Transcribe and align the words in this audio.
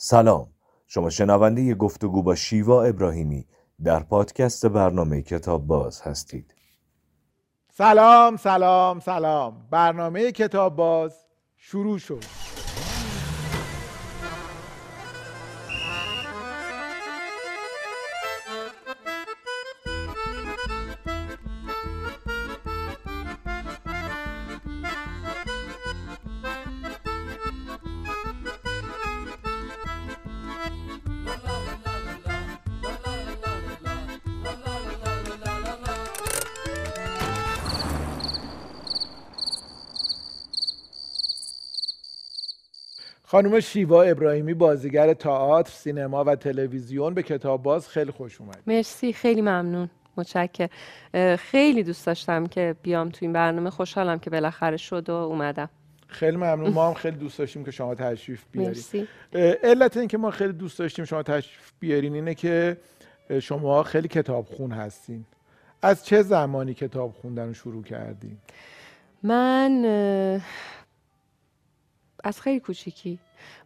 سلام. 0.00 0.48
شما 0.86 1.10
شنونده 1.10 1.74
گفتگو 1.74 2.22
با 2.22 2.34
شیوا 2.34 2.82
ابراهیمی 2.82 3.46
در 3.84 4.02
پادکست 4.02 4.66
برنامه 4.66 5.22
کتاب 5.22 5.66
باز 5.66 6.00
هستید. 6.00 6.54
سلام 7.72 8.36
سلام 8.36 9.00
سلام. 9.00 9.66
برنامه 9.70 10.32
کتاب 10.32 10.76
باز 10.76 11.16
شروع 11.56 11.98
شد. 11.98 12.24
خانم 43.38 43.60
شیوا 43.60 44.02
ابراهیمی 44.02 44.54
بازیگر 44.54 45.14
تئاتر، 45.14 45.70
سینما 45.70 46.24
و 46.24 46.36
تلویزیون 46.36 47.14
به 47.14 47.22
کتاب 47.22 47.62
باز 47.62 47.88
خیلی 47.88 48.10
خوش 48.10 48.40
اومد. 48.40 48.58
مرسی 48.66 49.12
خیلی 49.12 49.40
ممنون. 49.40 49.90
متشکر 50.16 50.68
خیلی 51.36 51.82
دوست 51.82 52.06
داشتم 52.06 52.46
که 52.46 52.76
بیام 52.82 53.08
تو 53.08 53.18
این 53.20 53.32
برنامه. 53.32 53.70
خوشحالم 53.70 54.18
که 54.18 54.30
بالاخره 54.30 54.76
شد 54.76 55.10
و 55.10 55.12
اومدم. 55.12 55.68
خیلی 56.06 56.36
ممنون. 56.36 56.70
ما 56.70 56.88
هم 56.88 56.94
خیلی 56.94 57.16
دوست 57.16 57.38
داشتیم 57.38 57.64
که 57.64 57.70
شما 57.70 57.94
تشریف 57.94 58.44
بیارید. 58.52 58.76
مرسی. 58.76 59.08
علت 59.62 59.96
این 59.96 60.08
که 60.08 60.18
ما 60.18 60.30
خیلی 60.30 60.52
دوست 60.52 60.78
داشتیم 60.78 61.04
شما 61.04 61.22
تشریف 61.22 61.72
بیارین 61.80 62.14
اینه 62.14 62.34
که 62.34 62.76
شما 63.42 63.82
خیلی 63.82 64.08
کتاب 64.08 64.46
خون 64.46 64.70
هستین. 64.70 65.24
از 65.82 66.04
چه 66.04 66.22
زمانی 66.22 66.74
کتاب 66.74 67.12
خوندن 67.12 67.46
رو 67.46 67.54
شروع 67.54 67.82
کردین؟ 67.82 68.36
من 69.22 70.40
از 72.24 72.40
خیلی 72.40 72.60
کوچیکی 72.60 73.18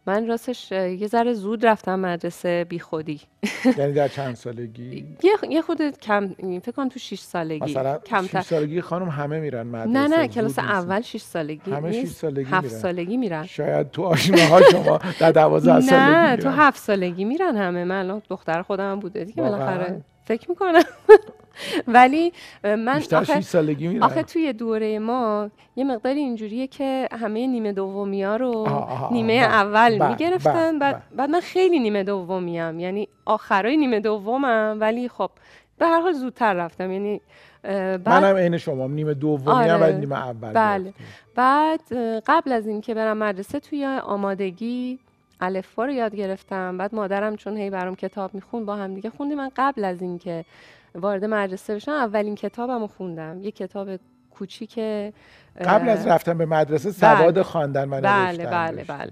من 0.05 0.27
راستش 0.27 0.71
یه 0.71 1.07
ذره 1.07 1.33
زود 1.33 1.65
رفتم 1.65 1.99
مدرسه 1.99 2.63
بی 2.69 2.79
خودی 2.79 3.21
یعنی 3.77 3.93
در 3.93 4.07
چند 4.07 4.35
سالگی 4.35 5.05
یه 5.49 5.61
خود 5.61 5.81
کم 5.99 6.33
فکر 6.59 6.71
کنم 6.71 6.89
تو 6.89 6.99
6 6.99 7.19
سالگی 7.19 7.63
مثلا 7.63 7.97
کمتر 7.97 8.39
شیش 8.41 8.49
سالگی 8.49 8.81
خانم 8.81 9.09
همه 9.09 9.39
میرن 9.39 9.67
مدرسه 9.67 9.89
نه 9.89 10.07
نه 10.07 10.27
کلاس. 10.27 10.59
اول 10.59 11.01
6 11.01 11.21
سالگی 11.21 11.71
همه 11.71 11.91
شیش 11.91 12.01
نیست. 12.03 12.15
سالگی 12.21 12.49
هفت 12.51 12.63
میرن. 12.63 12.77
سالگی 12.79 13.17
میرن 13.17 13.45
شاید 13.45 13.91
تو 13.91 14.03
آشناها 14.03 14.61
شما 14.71 14.99
در 15.19 15.31
دوازده 15.31 15.81
سالگی 15.89 15.95
نه 15.95 16.37
تو 16.37 16.49
میرن. 16.49 16.59
هفت 16.59 16.79
سالگی 16.79 17.25
میرن 17.25 17.55
همه 17.57 17.83
من 17.83 17.99
الان 17.99 18.21
دختر 18.29 18.61
خودم 18.61 18.99
بوده 18.99 19.23
دیگه؟ 19.23 19.43
بالاخره 19.43 20.01
فکر 20.25 20.49
می‌کنم 20.49 20.83
ولی 21.87 22.33
من 22.63 23.01
آخه 23.13 23.41
سالگی 23.41 23.87
میرن 23.87 24.03
آخه 24.03 24.23
توی 24.23 24.53
دوره 24.53 24.99
ما 24.99 25.49
یه 25.75 25.83
مقداری 25.83 26.19
اینجوریه 26.19 26.67
که 26.67 27.09
همه 27.11 27.47
نیمه 27.47 27.73
دومی 27.73 28.23
ها 28.23 28.35
رو. 28.35 28.67
نیمه 29.11 29.39
بله، 29.39 29.53
اول 29.53 29.97
بله، 29.99 30.09
می‌گرفتن 30.09 30.79
بله، 30.79 30.79
بعد. 30.79 31.03
بعد 31.15 31.29
من 31.29 31.39
خیلی 31.39 31.79
نیمه 31.79 32.03
دومیم 32.03 32.79
یعنی 32.79 33.07
آخرای 33.25 33.77
نیمه 33.77 33.99
دومم 33.99 34.77
ولی 34.79 35.09
خب 35.09 35.29
به 35.77 35.85
هر 35.85 36.01
حال 36.01 36.13
زودتر 36.13 36.53
رفتم 36.53 36.91
یعنی 36.91 37.21
بعد 37.63 38.07
منم 38.07 38.35
عین 38.35 38.57
شما 38.57 38.87
نیمه 38.87 39.13
دومی 39.13 39.69
هم 39.69 39.75
آره. 39.75 39.81
ولی 39.81 39.97
نیمه 39.97 40.15
اول 40.15 40.53
بله. 40.53 40.93
بعد 41.35 41.93
قبل 42.25 42.51
از 42.51 42.67
اینکه 42.67 42.93
برم 42.93 43.17
مدرسه 43.17 43.59
توی 43.59 43.85
آمادگی 43.85 44.99
الفبا 45.41 45.85
رو 45.85 45.91
یاد 45.91 46.15
گرفتم 46.15 46.77
بعد 46.77 46.95
مادرم 46.95 47.35
چون 47.35 47.57
هی 47.57 47.69
برام 47.69 47.95
کتاب 47.95 48.33
میخون 48.33 48.65
با 48.65 48.75
هم 48.75 48.93
دیگه 48.93 49.09
خوندیم 49.09 49.37
من 49.37 49.51
قبل 49.55 49.83
از 49.85 50.01
اینکه 50.01 50.45
وارد 50.95 51.25
مدرسه 51.25 51.75
بشم 51.75 51.91
اولین 51.91 52.35
کتابم 52.35 52.79
رو 52.79 52.87
خوندم. 52.87 53.41
یه 53.41 53.51
کتاب 53.51 53.89
کوچیک 54.31 54.79
قبل 55.65 55.89
از 55.89 56.07
رفتن 56.07 56.37
به 56.37 56.45
مدرسه 56.45 56.91
سواد 56.91 57.41
خواندن 57.41 57.85
من 57.85 58.01
بله 58.01 58.45
بله. 58.45 58.83
بله. 58.83 59.11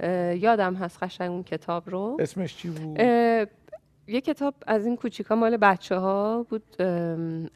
اه، 0.00 0.36
یادم 0.36 0.74
هست 0.74 1.02
قشنگ 1.02 1.30
اون 1.30 1.42
کتاب 1.42 1.90
رو. 1.90 2.16
اسمش 2.20 2.56
چی 2.56 2.68
بود؟ 2.68 3.00
یه 4.08 4.20
کتاب 4.20 4.54
از 4.66 4.86
این 4.86 4.96
کوچیکا 4.96 5.34
مال 5.34 5.56
بچه 5.56 5.96
ها 5.96 6.46
بود 6.50 6.82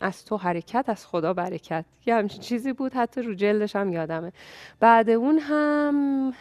از 0.00 0.24
تو 0.24 0.36
حرکت 0.36 0.84
از 0.88 1.06
خدا 1.06 1.32
برکت. 1.32 1.84
یه 2.06 2.14
همچین 2.14 2.40
چیزی 2.40 2.72
بود 2.72 2.94
حتی 2.94 3.22
رو 3.22 3.34
جلدش 3.34 3.76
هم 3.76 3.92
یادمه. 3.92 4.32
بعد 4.80 5.10
اون 5.10 5.38
هم 5.38 6.32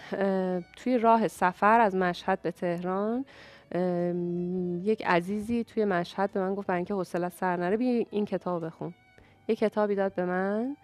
توی 0.77 0.97
راه 0.97 1.27
سفر 1.27 1.79
از 1.79 1.95
مشهد 1.95 2.41
به 2.41 2.51
تهران. 2.51 3.25
یک 4.83 5.05
عزیزی 5.05 5.63
توی 5.63 5.85
مشهد 5.85 6.31
به 6.31 6.39
من 6.39 6.55
گفت 6.55 6.67
برای 6.67 6.77
اینکه 6.77 6.93
حوصله 6.93 7.29
سر 7.29 7.57
نره 7.57 7.77
بیا 7.77 8.05
این 8.11 8.25
کتاب 8.25 8.65
بخون. 8.65 8.93
یه 9.47 9.55
کتابی 9.55 9.95
داد 9.95 10.15
به 10.15 10.25
من 10.25 10.75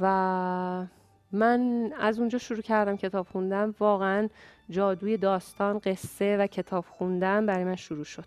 و 0.00 0.86
من 1.32 1.92
از 2.00 2.18
اونجا 2.18 2.38
شروع 2.38 2.60
کردم 2.62 2.96
کتاب 2.96 3.26
خوندن. 3.26 3.74
واقعا 3.80 4.28
جادوی 4.70 5.16
داستان 5.16 5.78
قصه 5.78 6.36
و 6.36 6.46
کتاب 6.46 6.84
خوندن 6.98 7.46
برای 7.46 7.64
من 7.64 7.76
شروع 7.76 8.04
شد. 8.04 8.24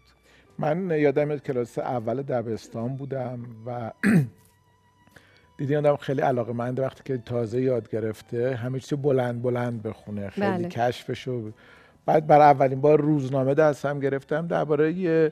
من 0.59 0.99
یادم 0.99 1.27
میاد 1.27 1.43
کلاس 1.43 1.79
اول 1.79 2.21
دبستان 2.21 2.95
بودم 2.95 3.45
و 3.65 3.91
دیدی 5.57 5.75
آدم 5.75 5.95
خیلی 5.95 6.21
علاقه 6.21 6.53
منده 6.53 6.81
وقتی 6.81 7.01
که 7.05 7.17
تازه 7.17 7.61
یاد 7.61 7.89
گرفته 7.89 8.55
همه 8.55 8.79
چیز 8.79 8.99
بلند 8.99 9.41
بلند 9.41 9.83
بخونه. 9.83 10.29
خیلی 10.29 10.47
بله. 10.47 10.67
کشفشو 10.69 11.51
بعد 12.05 12.27
برای 12.27 12.45
اولین 12.45 12.81
بار 12.81 13.01
روزنامه 13.01 13.53
دستم 13.53 13.99
گرفتم. 13.99 14.47
درباره 14.47 14.93
یه 14.93 15.31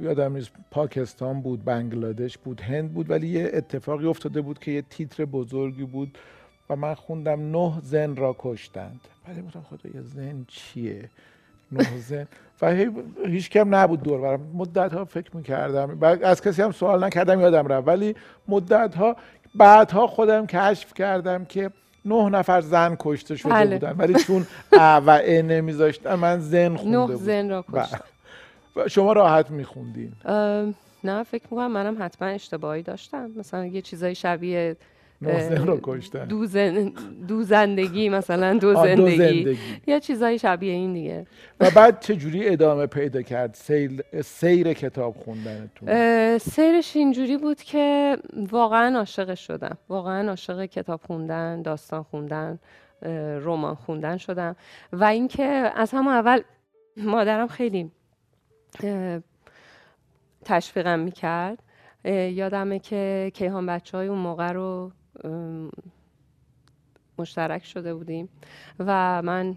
یادم 0.00 0.32
نیست 0.36 0.50
پاکستان 0.70 1.40
بود 1.40 1.64
بنگلادش 1.64 2.38
بود 2.38 2.60
هند 2.60 2.94
بود 2.94 3.10
ولی 3.10 3.28
یه 3.28 3.50
اتفاقی 3.54 4.06
افتاده 4.06 4.40
بود 4.40 4.58
که 4.58 4.70
یه 4.70 4.82
تیتر 4.82 5.24
بزرگی 5.24 5.84
بود 5.84 6.18
و 6.70 6.76
من 6.76 6.94
خوندم 6.94 7.50
نه 7.56 7.72
زن 7.82 8.16
را 8.16 8.36
کشتند. 8.38 9.00
بعد 9.26 9.46
گفتم 9.46 9.60
خدایا 9.70 10.02
زن 10.02 10.44
چیه؟ 10.48 11.10
نه 11.72 11.98
زن. 11.98 12.26
و 12.62 12.70
هی- 12.74 12.90
هیچ 13.26 13.50
کم 13.50 13.74
نبود 13.74 14.02
دور 14.02 14.20
برم. 14.20 14.40
مدت 14.54 14.92
ها 14.92 15.04
فکر 15.04 15.36
می‌کردم. 15.36 15.98
و 16.00 16.04
از 16.04 16.42
کسی 16.42 16.62
هم 16.62 16.72
سوال 16.72 17.04
نکردم 17.04 17.40
یادم 17.40 17.66
رفت. 17.66 17.88
ولی 17.88 18.14
مدت 18.48 18.94
ها 18.94 19.16
بعدها 19.54 20.06
خودم 20.06 20.46
کشف 20.46 20.94
کردم 20.94 21.44
که 21.44 21.70
نه 22.04 22.28
نفر 22.28 22.60
زن 22.60 22.96
کشته 23.00 23.36
شده 23.36 23.52
بله. 23.52 23.78
بودن. 23.78 23.94
ولی 23.98 24.14
چون 24.14 24.46
ا 24.72 25.00
و 25.06 25.10
ا 25.10 25.42
نمیذاشتن 25.42 26.14
من 26.14 26.40
زن 26.40 26.76
خونده 26.76 27.12
نه 27.12 27.16
زن 27.16 27.50
را 27.50 27.62
بله. 27.62 27.82
کشت 27.82 27.94
و 28.76 28.88
شما 28.88 29.12
راحت 29.12 29.50
میخوندین. 29.50 30.12
نه 31.04 31.22
فکر 31.22 31.42
می‌کنم 31.50 31.70
منم 31.70 31.96
حتما 32.00 32.28
اشتباهی 32.28 32.82
داشتم. 32.82 33.30
مثلا 33.36 33.66
یه 33.66 33.82
چیزای 33.82 34.14
شبیه 34.14 34.76
را 35.66 35.78
کشتن. 35.82 36.24
دو, 36.24 36.46
زن... 36.46 36.92
دو 37.28 37.42
زندگی 37.42 38.08
مثلا 38.08 38.58
دو 38.58 38.68
آه، 38.78 38.94
دو 38.94 39.08
زندگی. 39.08 39.44
زندگی. 39.44 39.58
یا 39.86 39.98
چیزای 39.98 40.38
شبیه 40.38 40.72
این 40.72 40.92
دیگه. 40.92 41.26
و 41.60 41.70
بعد 41.70 42.00
چجوری 42.00 42.48
ادامه 42.48 42.86
پیدا 42.86 43.22
کرد؟ 43.22 43.54
سیل... 43.54 44.02
سیر 44.24 44.72
کتاب 44.72 45.16
خوندنتون. 45.24 46.38
سیرش 46.38 46.96
اینجوری 46.96 47.36
بود 47.36 47.62
که 47.62 48.16
واقعا 48.50 48.98
عاشقش 48.98 49.46
شدم. 49.46 49.78
واقعا 49.88 50.28
عاشق 50.28 50.64
کتاب 50.64 51.00
خوندن 51.06 51.62
داستان 51.62 52.02
خوندن 52.02 52.58
رمان 53.42 53.74
خوندن 53.74 54.16
شدم. 54.16 54.56
و 54.92 55.04
اینکه 55.04 55.44
از 55.76 55.90
همون 55.90 56.12
اول 56.14 56.40
مادرم 56.96 57.48
خیلی 57.48 57.90
تشویقم 60.44 60.98
می‌کرد. 60.98 61.58
یادمه 62.32 62.78
که 62.78 63.30
کیهان 63.34 63.66
بچه 63.66 63.96
های 63.96 64.06
اون 64.06 64.18
موقع 64.18 64.52
رو 64.52 64.92
مشترک 67.18 67.64
شده 67.64 67.94
بودیم. 67.94 68.28
و 68.78 69.22
من 69.22 69.56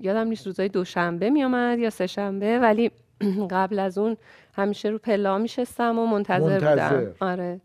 یادم 0.00 0.26
نیست 0.26 0.46
روزای 0.46 0.68
دوشنبه 0.68 1.30
میامد 1.30 1.78
یا 1.78 1.90
سه 1.90 2.06
شنبه 2.06 2.58
ولی 2.58 2.90
قبل 3.50 3.78
از 3.78 3.98
اون 3.98 4.16
همیشه 4.54 4.88
رو 4.88 4.98
پلا 4.98 5.38
میشستم 5.38 5.98
و 5.98 6.06
منتظر, 6.06 6.58
منتظر. 6.60 6.98
بودم 6.98 7.14
آره. 7.20 7.60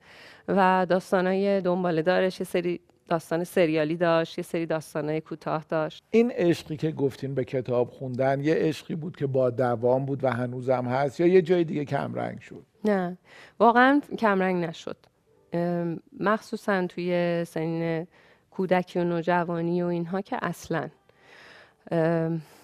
و 0.48 0.86
داستانای 0.90 1.62
دنباله 1.62 2.02
دارش 2.02 2.40
یه 2.40 2.46
سری 2.46 2.80
داستان 3.10 3.44
سریالی 3.44 3.96
داشت 3.96 4.38
یه 4.38 4.44
سری 4.44 4.66
داستانای 4.66 5.22
کوتاه 5.22 5.66
داشت. 5.70 6.04
این 6.12 6.32
عشقی 6.32 6.78
که 6.78 6.92
گفتین 6.92 7.36
به 7.36 7.44
کتاب 7.44 7.90
خوندن 7.90 8.42
یه 8.42 8.56
عشقی 8.56 8.96
بود 8.96 9.16
که 9.16 9.28
با 9.28 9.50
دوام 9.50 10.06
بود 10.06 10.24
و 10.24 10.30
هنوزم 10.30 10.86
هست 10.86 11.20
یا 11.20 11.28
یه 11.28 11.42
جای 11.42 11.64
دیگه 11.64 11.86
کمرنگ 11.86 12.40
شد؟ 12.40 12.66
نه. 12.86 13.18
واقعا 13.60 14.02
کمرنگ 14.20 14.66
نشد. 14.66 14.98
مخصوصا 16.20 16.88
توی 16.88 17.44
سنین 17.48 18.08
کودکی 18.52 19.00
و 19.00 19.04
نوجوانی 19.04 19.84
و 19.84 19.86
اینها 19.86 20.22
که 20.22 20.38
اصلا. 20.42 20.90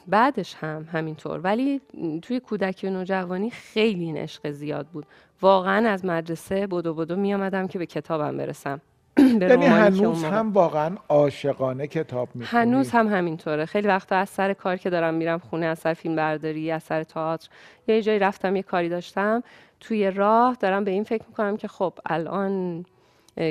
بعدش 0.07 0.55
هم 0.55 0.87
همینطور. 0.91 1.39
ولی 1.39 1.81
توی 2.21 2.39
کودکی 2.39 2.87
و 2.87 2.89
نوجوانی 2.89 3.49
خیلی 3.49 4.03
این 4.03 4.17
عشق 4.17 4.51
زیاد 4.51 4.87
بود. 4.87 5.05
واقعا 5.41 5.89
از 5.89 6.05
مدرسه 6.05 6.67
بدو 6.67 6.93
بدو 6.93 7.15
می 7.15 7.33
آمدم 7.33 7.67
که 7.67 7.79
به 7.79 7.85
کتابم 7.85 8.37
برسم. 8.37 8.81
یعنی 9.41 9.65
هنوز 9.65 10.23
هم 10.23 10.53
واقعا 10.53 10.95
عاشقانه 11.09 11.87
کتاب 11.87 12.29
می‌خونی؟ 12.35 12.61
هنوز 12.61 12.91
هم 12.91 13.07
همینطوره. 13.07 13.65
خیلی 13.65 13.87
وقتا 13.87 14.15
از 14.15 14.29
سر 14.29 14.53
کار 14.53 14.77
که 14.77 14.89
دارم 14.89 15.13
میرم 15.13 15.39
خونه 15.39 15.65
از 15.65 15.79
سر 15.79 15.93
فیلم 15.93 16.15
برداری 16.15 16.71
از 16.71 16.83
سر 16.83 17.03
تئاتر 17.03 17.49
یا 17.87 17.95
یه 17.95 18.01
جایی 18.01 18.19
رفتم 18.19 18.55
یه 18.55 18.63
کاری 18.63 18.89
داشتم. 18.89 19.43
توی 19.81 20.11
راه 20.11 20.57
دارم 20.59 20.83
به 20.83 20.91
این 20.91 21.03
فکر 21.03 21.23
می‌کنم 21.27 21.57
که 21.57 21.67
خب 21.67 21.93
الان 22.05 22.85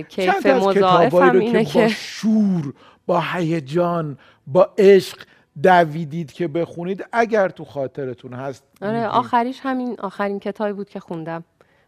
کیف 0.09 0.47
مضاعفم 0.47 1.39
اینه 1.39 1.65
که 1.65 1.83
با 1.83 1.89
شور 1.89 2.75
با 3.07 3.21
هیجان 3.21 4.19
با 4.47 4.71
عشق 4.79 5.19
دویدید 5.63 6.33
که 6.33 6.49
بخونید 6.49 7.05
اگر 7.13 7.49
تو 7.49 7.65
خاطرتون 7.65 8.33
هست 8.33 8.65
آره. 8.83 9.07
آخریش 9.07 9.61
همین 9.63 9.97
آخرین 10.01 10.41
کتابی 10.41 10.73
بود 10.73 10.89
که 10.89 11.01
خوندم 11.01 11.45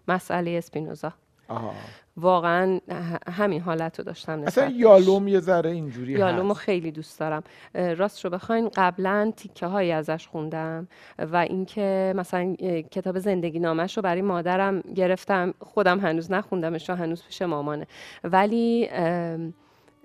مسئله 0.08 0.50
اسپینوزا 0.50 1.12
آها. 1.48 1.72
واقعا 2.16 2.80
همین 3.28 3.60
حالت 3.60 3.98
رو 3.98 4.04
داشتم 4.04 4.42
اصلا. 4.42 4.68
یالوم 4.68 5.28
یه 5.28 5.40
ذره 5.40 5.70
اینجوری 5.70 6.12
یالومو 6.12 6.54
هست 6.54 6.60
خیلی 6.60 6.90
دوست 6.90 7.20
دارم 7.20 7.42
راست 7.74 8.24
رو 8.24 8.30
بخواین 8.30 8.68
قبلا 8.68 9.32
تیکه 9.36 9.66
هایی 9.66 9.92
ازش 9.92 10.28
خوندم 10.28 10.88
و 11.18 11.36
اینکه 11.36 12.12
مثلا 12.16 12.54
کتاب 12.90 13.18
زندگی 13.18 13.58
نامش 13.58 13.96
رو 13.96 14.02
برای 14.02 14.22
مادرم 14.22 14.80
گرفتم 14.80 15.54
خودم 15.60 16.00
هنوز 16.00 16.30
نخوندمش 16.32 16.90
هنوز 16.90 17.24
پیش 17.24 17.42
مامانه 17.42 17.86
ولی 18.24 18.88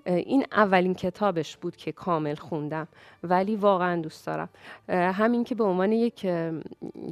این 0.08 0.46
اولین 0.52 0.94
کتابش 0.94 1.56
بود 1.56 1.76
که 1.76 1.92
کامل 1.92 2.34
خوندم 2.34 2.88
ولی 3.22 3.56
واقعا 3.56 4.00
دوست 4.00 4.26
دارم. 4.26 4.48
همین 4.88 5.44
که 5.44 5.54
به 5.54 5.64
عنوان 5.64 5.92
یک 5.92 6.26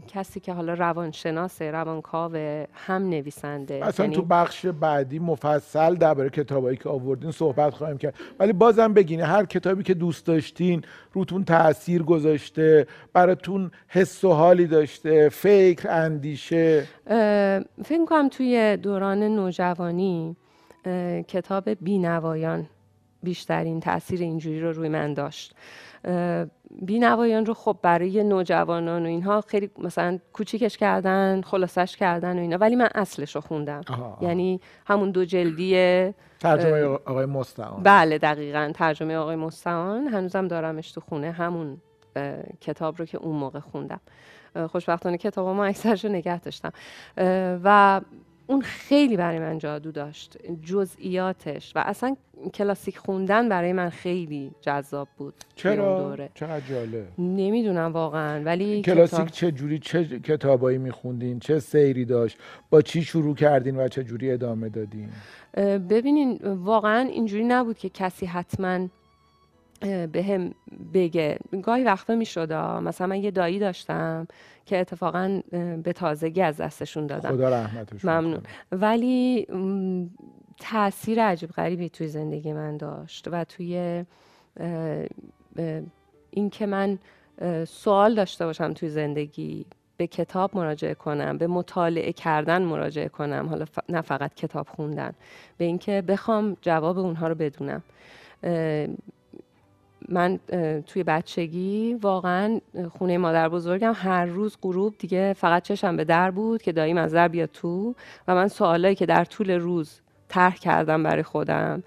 کسی 0.09 0.41
که 0.41 0.53
حالا 0.53 0.75
روانشناسه 0.75 1.71
روانکاو 1.71 2.37
هم 2.73 3.09
نویسنده 3.09 3.81
اصلا 3.83 4.07
یعنی 4.07 4.17
تو 4.17 4.23
بخش 4.23 4.67
بعدی 4.67 5.19
مفصل 5.19 5.95
درباره 5.95 6.31
کتابایی 6.31 6.77
که 6.77 6.89
آوردین 6.89 7.31
صحبت 7.31 7.75
خواهیم 7.75 7.99
کرد. 7.99 8.15
ولی 8.39 8.53
بازم 8.53 8.93
بگین 8.93 9.21
هر 9.21 9.45
کتابی 9.45 9.83
که 9.83 9.95
دوست 9.95 10.27
داشتین 10.27 10.83
روتون 11.13 11.45
تاثیر 11.45 12.03
گذاشته 12.03 12.87
براتون 13.13 13.71
حس 13.89 14.25
و 14.25 14.33
حالی 14.33 14.67
داشته 14.67 15.29
فکر 15.29 15.91
اندیشه؟ 15.91 16.87
فکر 17.85 18.05
کنم 18.07 18.29
توی 18.29 18.77
دوران 18.77 19.23
نوجوانی 19.23 20.37
کتاب 21.29 21.69
بینوایان 21.71 22.67
بیشترین 23.23 23.81
تاثیر 23.81 24.21
اینجوری 24.21 24.61
رو 24.61 24.73
روی 24.73 24.89
من 24.89 25.15
داشت. 25.15 25.55
بینوایان 26.83 27.47
رو 27.47 27.55
خب 27.55 27.77
برای 27.83 28.25
نوجوانان 28.25 29.03
و 29.03 29.07
اینها 29.07 29.41
خیلی 29.41 29.71
مثلا 29.79 30.19
کوچیکش 30.33 30.77
کردن 30.77 31.41
خلاصش 31.41 31.97
کردن 31.97 32.39
و 32.39 32.41
اینا 32.41 32.57
ولی 32.57 32.77
من 32.77 32.89
اصلش 32.95 33.35
رو 33.35 33.41
خوندم. 33.41 33.81
آها، 33.91 34.05
آها. 34.05 34.19
یعنی 34.25 34.61
همون 34.87 35.11
دو 35.11 35.25
جلدی 35.25 35.73
ترجمه 36.41 36.83
آقای 36.83 37.27
مستعان. 37.27 37.83
بله 37.83 38.19
دقیقا 38.19 38.73
ترجمه 38.75 39.17
آقای 39.17 39.37
مستعان. 39.37 40.07
هنوزم 40.07 40.49
دارمش 40.49 40.93
تو 40.93 41.01
خونه 41.01 41.31
همون 41.31 41.77
کتاب 42.61 42.99
رو 42.99 43.05
که 43.05 43.19
اون 43.19 43.37
موقع 43.37 43.61
خوندم. 43.61 44.01
خوشبختانه 44.69 45.19
کتاب 45.19 45.57
ما 45.57 45.65
اکثرش 45.65 46.05
رو 46.05 46.11
نگه 46.11 46.41
داشتم. 46.41 46.73
و 47.65 48.01
اون 48.47 48.61
خیلی 48.61 49.17
برای 49.17 49.39
من 49.39 49.59
جادو 49.59 49.93
داشت 49.93 50.37
جزئیاتش. 50.63 51.73
و 51.77 51.83
اصلا 51.87 52.17
کلاسیک 52.55 52.99
خوندن 52.99 53.49
برای 53.49 53.73
من 53.73 53.91
خیلی 53.91 54.51
جذاب 54.61 55.09
بود 55.17 55.35
چرا؟ 55.55 56.01
دوره. 56.09 56.31
چقدر 56.35 56.61
جالب. 56.69 57.07
نمی‌دونم 57.19 57.93
واقعا 57.93 58.43
ولی 58.45 58.83
کلاسیک 58.83 59.15
کتاب- 59.19 59.29
چه 59.29 59.53
جوری 59.53 59.79
چه 59.79 60.05
کتابایی 60.05 60.79
میخوندین؟ 60.79 61.39
چه 61.41 61.59
سیری 61.61 62.05
داشت؟ 62.05 62.39
با 62.71 62.83
چی 62.83 63.03
شروع 63.03 63.35
کردین 63.35 63.77
و 63.77 63.89
چه 63.89 64.05
جوری 64.05 64.31
ادامه 64.31 64.69
دادین؟ 64.69 65.09
ببینین 65.89 66.39
واقعا 66.45 67.01
اینجوری 67.09 67.45
نبود 67.45 67.79
که 67.79 67.89
کسی 67.89 68.27
حتما 68.27 68.89
به 69.81 70.23
هم 70.23 70.55
بگه. 70.95 71.39
گاهی 71.63 71.85
وقتا 71.85 72.15
می 72.15 72.27
مثلا 72.83 73.07
من 73.07 73.17
یه 73.23 73.31
دایی 73.31 73.59
داشتم 73.59 74.27
که 74.67 74.79
اتفاقا 74.79 75.41
به 75.83 75.93
تازگی 75.93 76.43
از 76.43 76.57
دستشون 76.57 77.07
دادم. 77.07 77.29
خدا 77.31 77.49
رحمتش 77.49 78.05
ممنون. 78.05 78.41
ولی 78.73 79.47
م، 79.53 80.07
تاثیر 80.61 81.23
عجیب 81.23 81.51
غریبی 81.51 81.89
توی 81.89 82.09
زندگی 82.09 82.53
من 82.53 82.77
داشت 82.77 83.29
و 83.33 83.45
توی 83.45 84.05
اه، 84.61 85.05
اینکه 86.31 86.67
من 86.67 86.99
سوال 87.65 88.15
داشته 88.15 88.47
باشم 88.47 88.73
توی 88.73 88.89
زندگی 88.89 89.67
به 89.97 90.07
کتاب 90.07 90.57
مراجعه 90.57 90.95
کنم 90.95 91.39
به 91.39 91.47
مطالعه 91.47 92.13
کردن 92.13 92.63
مراجعه 92.63 93.09
کنم 93.09 93.47
حالا 93.49 93.65
ف- 93.65 93.83
نه 93.89 94.01
فقط 94.01 94.35
کتاب 94.35 94.67
خوندن. 94.69 95.13
به 95.59 95.65
اینکه 95.65 96.03
بخوام 96.09 96.57
جواب 96.63 96.99
اونها 96.99 97.29
رو 97.29 97.35
بدونم. 97.35 97.83
من 100.09 100.39
توی 100.87 101.03
بچگی 101.03 101.95
واقعا 102.03 102.61
خونه 102.99 103.19
مادر 103.19 103.49
بزرگم 103.49 103.93
هر 103.97 104.25
روز 104.25 104.57
غروب 104.63 104.95
دیگه 104.99 105.33
فقط 105.33 105.63
چشم 105.63 105.97
به 105.97 106.05
در 106.05 106.31
بود 106.31 106.63
که 106.63 106.73
داییم 106.73 106.99
از 106.99 107.15
در 107.15 107.29
بیاد 107.29 107.51
تو 107.53 107.95
و 108.29 108.35
من 108.35 108.49
سوالایی 108.49 108.95
که 108.95 109.07
در 109.07 109.25
طول 109.25 109.51
روز 109.51 110.01
طرح 110.29 110.55
کردم 110.57 111.03
برای 111.03 111.23
خودم 111.23 111.83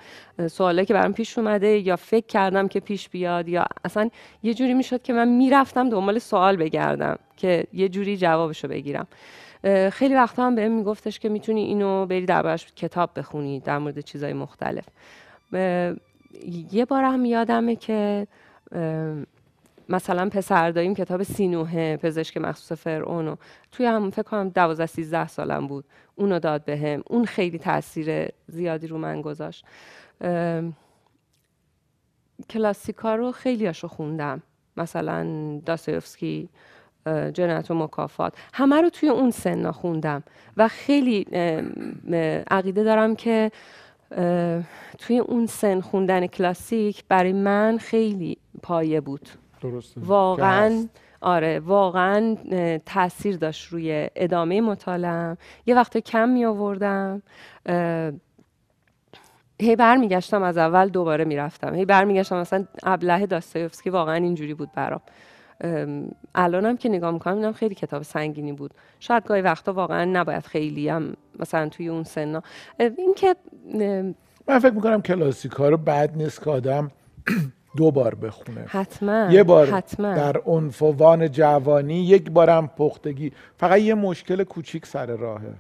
سوالایی 0.48 0.86
که 0.86 0.94
برام 0.94 1.14
پیش 1.14 1.38
اومده 1.38 1.68
یا 1.68 1.96
فکر 1.96 2.26
کردم 2.26 2.68
که 2.68 2.80
پیش 2.80 3.10
بیاد 3.10 3.50
یا 3.50 3.66
اصلا 3.86 4.10
یه 4.44 4.54
جوری 4.54 4.74
می‌شد 4.74 5.02
که 5.02 5.14
من 5.14 5.28
می‌رفتم 5.28 5.90
دنبال 5.90 6.20
سوال 6.20 6.56
بگردم 6.56 7.20
که 7.38 7.68
یه 7.74 7.90
جوری 7.90 8.18
جوابشو 8.18 8.68
بگیرم. 8.68 9.08
خیلی 9.92 10.16
وقتا 10.16 10.46
هم 10.46 10.56
بهم 10.56 10.72
میگفتش 10.72 11.20
که 11.20 11.30
می‌تونی 11.30 11.64
اینو 11.64 12.06
بری 12.06 12.26
دربارش 12.26 12.74
کتاب 12.76 13.10
بخونی 13.16 13.60
در 13.60 13.78
مورد 13.78 14.00
چیزای 14.00 14.34
مختلف. 14.34 14.86
یه 16.72 16.86
بار 16.86 17.04
هم 17.04 17.26
یادمه 17.26 17.76
که 17.76 18.28
مثلا 19.90 20.30
پسر 20.30 20.72
داییم 20.72 20.96
کتاب 20.96 21.24
سینوه 21.24 21.98
پزشک 21.98 22.38
مخصوص 22.38 22.80
فرعونو 22.80 23.36
توی 23.72 23.86
هم 23.86 24.10
فکر 24.10 24.22
کنم 24.22 24.50
12 24.50 24.86
13 24.86 25.28
سالم 25.28 25.68
بود. 25.68 25.86
اونو 26.16 26.40
داد 26.40 26.66
بهم. 26.66 27.04
اون 27.08 27.26
خیلی 27.26 27.58
تاثیر 27.58 28.30
زیادی 28.48 28.88
رو 28.88 28.98
من 28.98 29.22
گذاشت. 29.22 29.66
کلاسیکا 32.50 33.16
رو 33.16 33.32
خیلیاشو 33.32 33.88
خوندم. 33.88 34.44
مثلا 34.78 35.26
داستایوفسکی 35.66 36.50
جنایت 37.34 37.72
و 37.72 37.74
مکافات. 37.74 38.34
همه 38.54 38.82
رو 38.82 38.90
توی 38.90 39.10
اون 39.10 39.32
سنا 39.32 39.72
خوندم. 39.72 40.24
و 40.58 40.68
خیلی 40.68 41.28
عقیده 42.52 42.84
دارم 42.84 43.16
که 43.16 43.52
توی 44.98 45.20
اون 45.20 45.46
سن 45.46 45.82
خوندن 45.82 46.28
کلاسیک 46.28 47.04
برای 47.10 47.34
من 47.34 47.78
خیلی 47.78 48.38
پایه 48.64 49.02
بود. 49.02 49.30
درسته. 49.62 50.02
واقعا. 50.02 50.86
آره 51.22 51.60
واقعا 51.60 52.38
تاثیر 52.86 53.38
داشت 53.38 53.68
روی 53.68 54.10
ادامه 54.16 54.62
مطالعم. 54.62 55.38
یه 55.66 55.76
وقت 55.76 55.98
کم 55.98 56.30
می 56.30 56.46
آوردم 56.46 57.22
هی 59.62 59.76
برمیگشتم 59.76 60.44
از 60.44 60.58
اول 60.58 60.90
دوباره 60.90 61.26
می‌رفتم. 61.26 61.76
هی 61.76 61.86
برمیگشتم 61.86 62.38
مثلا 62.38 62.66
ابله 62.84 63.26
داستایوفسکی 63.26 63.90
واقعا 63.90 64.16
اینجوری 64.16 64.54
بود 64.54 64.70
برام. 64.76 65.02
ام، 65.02 65.14
الانم 66.36 66.78
که 66.78 66.90
نگاه 66.90 67.12
می‌کنم 67.12 67.36
اینم 67.36 67.54
خیلی 67.54 67.76
کتاب 67.76 68.04
سنگینی 68.04 68.54
بود. 68.54 68.74
شاید 69.00 69.24
گاهی 69.26 69.42
وقتا 69.42 69.74
واقعا 69.74 70.06
نباید 70.06 70.46
خیلی 70.46 70.90
هم 70.90 71.14
مثلا 71.40 71.70
توی 71.70 71.88
اون 71.88 72.04
سنا 72.04 72.44
این 72.80 73.14
که 73.16 73.36
من 74.48 74.60
فکر 74.60 74.74
می‌کنم 74.74 75.02
کلاسیکا 75.02 75.70
رو 75.70 75.78
بد 75.78 76.18
نیست 76.18 76.44
که 76.44 76.50
آدم 76.50 76.92
دو 77.78 77.92
بار 77.92 78.16
بخونه. 78.16 78.66
حتما 78.68 79.28
یه 79.32 79.44
بار 79.44 79.68
حتما. 79.68 80.16
در 80.16 80.38
عنفوان 80.46 81.32
جوانی 81.32 81.94
یک 81.94 82.32
بارم 82.32 82.68
پختگی. 82.68 83.32
فقط 83.58 83.80
یه 83.80 83.94
مشکل 83.94 84.44
کوچیک 84.44 84.86
سر 84.86 85.06
راهه. 85.06 85.54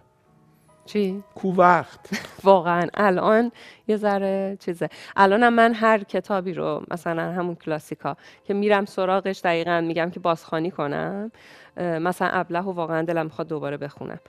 چی؟ 0.89 1.23
کو 1.35 1.53
وقت 1.53 1.99
واقعا. 2.43 2.87
الان 2.93 3.51
یه 3.87 3.97
ذره 3.97 4.57
چیزه. 4.59 4.89
الانم 5.15 5.53
من 5.53 5.73
هر 5.73 6.03
کتابی 6.03 6.53
رو 6.53 6.83
مثلا 6.91 7.31
همون 7.31 7.55
کلاسیکا 7.55 8.15
که 8.43 8.53
میرم 8.53 8.85
سراغش 8.85 9.41
دقیقا 9.41 9.81
میگم 9.87 10.09
که 10.09 10.19
بازخوانی 10.19 10.71
کنم 10.71 11.31
مثلا 11.77 12.27
ابله 12.31 12.59
و 12.59 12.71
واقعا 12.71 13.01
دلم 13.01 13.25
می‌خواد 13.25 13.47
دوباره 13.47 13.77
بخونم. 13.77 14.19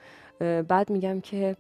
بعد 0.69 0.91
میگم 0.91 1.21
که 1.21 1.57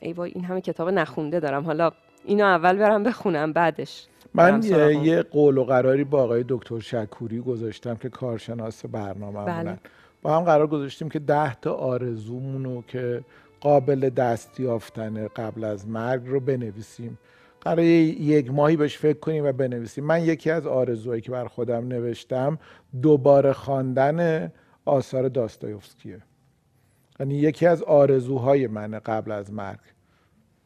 ای 0.00 0.12
وای 0.12 0.32
این 0.34 0.44
همه 0.44 0.60
کتاب 0.60 0.88
نخونده 0.88 1.40
دارم. 1.40 1.64
حالا 1.64 1.90
اینو 2.24 2.44
اول 2.44 2.76
برم 2.76 3.02
بخونم 3.02 3.52
بعدش 3.52 4.06
من 4.34 4.62
یه. 4.62 5.06
یه 5.06 5.22
قول 5.22 5.58
و 5.58 5.64
قراری 5.64 6.04
با 6.04 6.22
آقای 6.22 6.44
دکتر 6.48 6.80
شکوری 6.80 7.40
گذاشتم 7.40 7.94
که 7.96 8.08
کارشناس 8.08 8.86
برنامه 8.86 9.44
بله. 9.44 9.78
با 10.22 10.36
هم 10.36 10.44
قرار 10.44 10.66
گذاشتیم 10.66 11.08
که 11.08 11.18
ده 11.18 11.54
تا 11.54 11.74
آرزومونو 11.74 12.82
که 12.82 13.24
قابل 13.64 14.08
دستیافتنه 14.08 15.28
قبل 15.28 15.64
از 15.64 15.88
مرگ 15.88 16.22
رو 16.26 16.40
بنویسیم. 16.40 17.18
قرار 17.60 17.78
یک 17.78 18.50
ماهی 18.50 18.76
بهش 18.76 18.98
فکر 18.98 19.18
کنیم 19.18 19.44
و 19.44 19.52
بنویسیم. 19.52 20.04
من 20.04 20.24
یکی 20.24 20.50
از 20.50 20.66
آرزوهایی 20.66 21.22
که 21.22 21.30
بر 21.30 21.46
خودم 21.46 21.88
نوشتم 21.88 22.58
دوباره 23.02 23.52
خواندن 23.52 24.52
آثار 24.84 25.28
داستایوفسکیه. 25.28 26.20
یعنی 27.20 27.34
یکی 27.34 27.66
از 27.66 27.82
آرزوهای 27.82 28.66
منه 28.66 28.98
قبل 28.98 29.32
از 29.32 29.52
مرگ. 29.52 29.80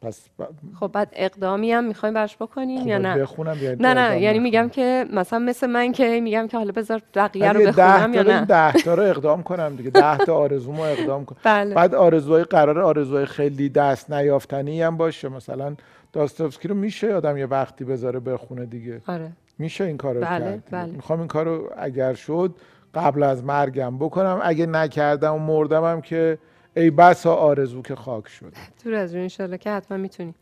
پس 0.01 0.29
ب... 0.39 0.43
خب 0.79 0.87
بعد 0.87 1.09
اقدامی 1.13 1.71
هم 1.71 1.83
می‌خوایم 1.83 2.15
براش 2.15 2.37
بکنیم 2.37 2.81
خب 2.81 2.87
یا 2.87 2.97
نه؟ 2.97 3.17
بخونم 3.17 3.57
یا 3.61 3.75
نه 3.79 3.93
نه 3.93 4.21
یعنی؟ 4.21 4.39
میگم 4.39 4.69
که 4.69 5.05
مثلا 5.13 5.39
مثل 5.39 5.67
من 5.67 5.91
که 5.91 6.19
میگم 6.21 6.47
که 6.47 6.57
حالا 6.57 6.71
بذار 6.71 7.01
بقیه 7.15 7.51
رو 7.51 7.59
بخونم 7.71 8.13
یا 8.13 8.23
نه؟ 8.23 8.45
ده 8.45 8.71
تا 8.71 8.93
رو 8.93 9.03
اقدام 9.03 9.43
کنم 9.43 9.75
دیگه. 9.75 9.89
ده 9.89 10.17
تا 10.17 10.35
آرزومو 10.35 10.81
اقدام 10.81 11.25
کنم 11.25 11.37
بله. 11.53 11.75
بعد 11.75 11.95
آرزوهای 11.95 12.43
قرار 12.43 12.79
آرزوهای 12.79 13.25
خیلی 13.25 13.69
دست 13.69 14.11
نیافتنی 14.11 14.81
هم 14.81 14.97
باشه. 14.97 15.29
مثلا 15.29 15.75
داستوفسکی 16.13 16.67
رو 16.67 16.75
میشه 16.75 17.13
آدم 17.13 17.37
یه 17.37 17.45
وقتی 17.45 17.83
بذاره 17.83 18.19
بخونه 18.19 18.65
دیگه. 18.65 19.01
آره. 19.07 19.31
میشه 19.59 19.83
این 19.83 19.97
کارو 19.97 20.21
بله، 20.21 20.45
کرد. 20.45 20.63
بله. 20.71 20.91
می‌خوام 20.91 21.19
این 21.19 21.27
کارو 21.27 21.69
اگر 21.77 22.13
شد 22.13 22.55
قبل 22.95 23.23
از 23.23 23.43
مرگم 23.43 23.97
بکنم. 23.97 24.39
اگه 24.43 24.65
نکردم 24.65 25.35
و 25.35 25.39
مردمم 25.39 26.01
که 26.01 26.37
ای 26.75 26.89
بسا 26.89 27.35
آرزو 27.35 27.81
که 27.81 27.95
خاک 27.95 28.27
شد 28.27 28.53
دور 28.83 28.93
از 28.93 29.13
اون 29.13 29.21
انشالله 29.21 29.57
که 29.57 29.71
حتما 29.71 29.97
می‌تونی. 29.97 30.33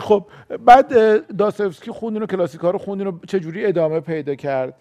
خب 0.00 0.24
بعد 0.66 0.92
اه، 0.92 1.18
داستوفسکی 1.18 1.90
خوندین 1.90 2.22
و 2.22 2.26
کلاسیکا 2.26 2.70
رو 2.70 2.78
خوندین 2.78 3.06
و 3.06 3.18
چجوری 3.28 3.66
ادامه 3.66 4.00
پیدا 4.00 4.34
کرد؟ 4.34 4.74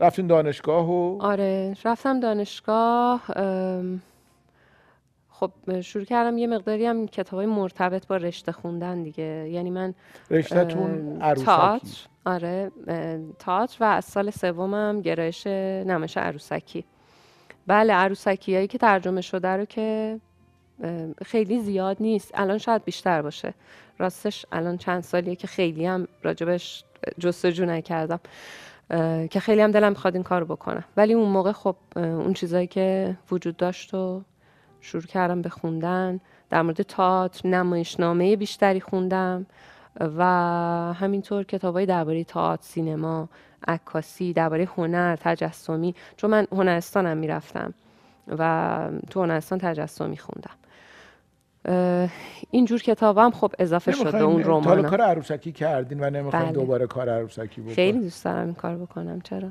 رفتین 0.00 0.26
دانشگاه 0.26 0.90
و؟ 0.90 1.22
آره 1.22 1.76
رفتم 1.84 2.20
دانشگاه 2.20 3.22
خب 5.30 5.80
شروع 5.80 6.04
کردم 6.04 6.38
یه 6.38 6.46
مقداری 6.46 6.86
هم 6.86 7.06
کتابای 7.06 7.46
مرتبط 7.46 8.06
با 8.06 8.16
رشته 8.16 8.52
خوندن 8.52 9.02
دیگه. 9.02 9.48
یعنی 9.50 9.70
من 9.70 9.94
رشتهتون 10.30 11.22
عروسکی؟ 11.22 12.08
آره 12.26 12.70
تئاتر 13.38 13.76
و 13.80 13.84
از 13.84 14.04
سال 14.04 14.30
سومم 14.30 15.00
گرایش 15.00 15.46
نمایش 15.46 16.16
عروسکی. 16.16 16.84
بله 17.66 17.92
عروسکی 17.92 18.54
هایی 18.54 18.66
که 18.66 18.78
ترجمه 18.78 19.20
شده 19.20 19.48
رو 19.48 19.64
که 19.64 20.20
خیلی 21.24 21.60
زیاد 21.60 21.96
نیست. 22.00 22.30
الان 22.34 22.58
شاید 22.58 22.84
بیشتر 22.84 23.22
باشه. 23.22 23.54
راستش 23.98 24.46
الان 24.52 24.76
چند 24.78 25.02
سالیه 25.02 25.36
که 25.36 25.46
خیلی 25.46 25.86
هم 25.86 26.08
راجبش 26.22 26.84
جستجو 27.18 27.64
نکردم. 27.64 28.20
که 29.30 29.40
خیلی 29.40 29.60
هم 29.60 29.70
دلم 29.70 29.88
می‌خواد 29.88 30.14
این 30.14 30.22
کارو 30.22 30.46
بکنم. 30.46 30.84
ولی 30.96 31.12
اون 31.12 31.28
موقع 31.28 31.52
خب 31.52 31.76
اون 31.96 32.32
چیزایی 32.32 32.66
که 32.66 33.16
وجود 33.30 33.56
داشت 33.56 33.94
و 33.94 34.22
شروع 34.80 35.02
کردم 35.02 35.42
به 35.42 35.48
خوندن 35.48 36.20
در 36.50 36.62
مورد 36.62 36.82
تئاتر 36.82 37.48
نمایشنامه 37.48 38.36
بیشتری 38.36 38.80
خوندم. 38.80 39.46
و 40.00 40.24
همینطور 40.96 41.44
کتابای 41.44 41.86
درباره 41.86 42.24
تئاتر 42.24 42.62
سینما 42.62 43.28
عکاسی 43.68 44.32
درباره 44.32 44.68
هنر 44.76 45.16
تجسمی 45.16 45.94
چون 46.16 46.30
من 46.30 46.46
هنرستانم 46.52 47.16
می‌رفتم 47.16 47.74
و 48.38 48.88
تو 49.10 49.22
هنرستان 49.22 49.58
تجسمی 49.58 50.16
خوندم. 50.16 50.54
اینجور 52.50 52.82
کتابم 52.82 53.30
خب 53.30 53.52
اضافه 53.58 53.92
شد 53.92 54.12
به 54.12 54.18
اون 54.18 54.42
تا 54.42 54.60
حالا 54.60 54.80
رمان 54.80 54.90
کار 54.90 55.00
عروسکی 55.00 55.52
کردین 55.52 56.00
و 56.00 56.10
نمی‌خواین 56.10 56.44
بله. 56.44 56.54
دوباره 56.54 56.86
کار 56.86 57.08
عروسکی 57.08 57.60
بکنین 57.60 57.74
خیلی 57.74 58.00
دوست 58.00 58.24
دارم 58.24 58.44
این 58.44 58.54
کار 58.54 58.76
بکنم. 58.76 59.20
چرا؟ 59.20 59.48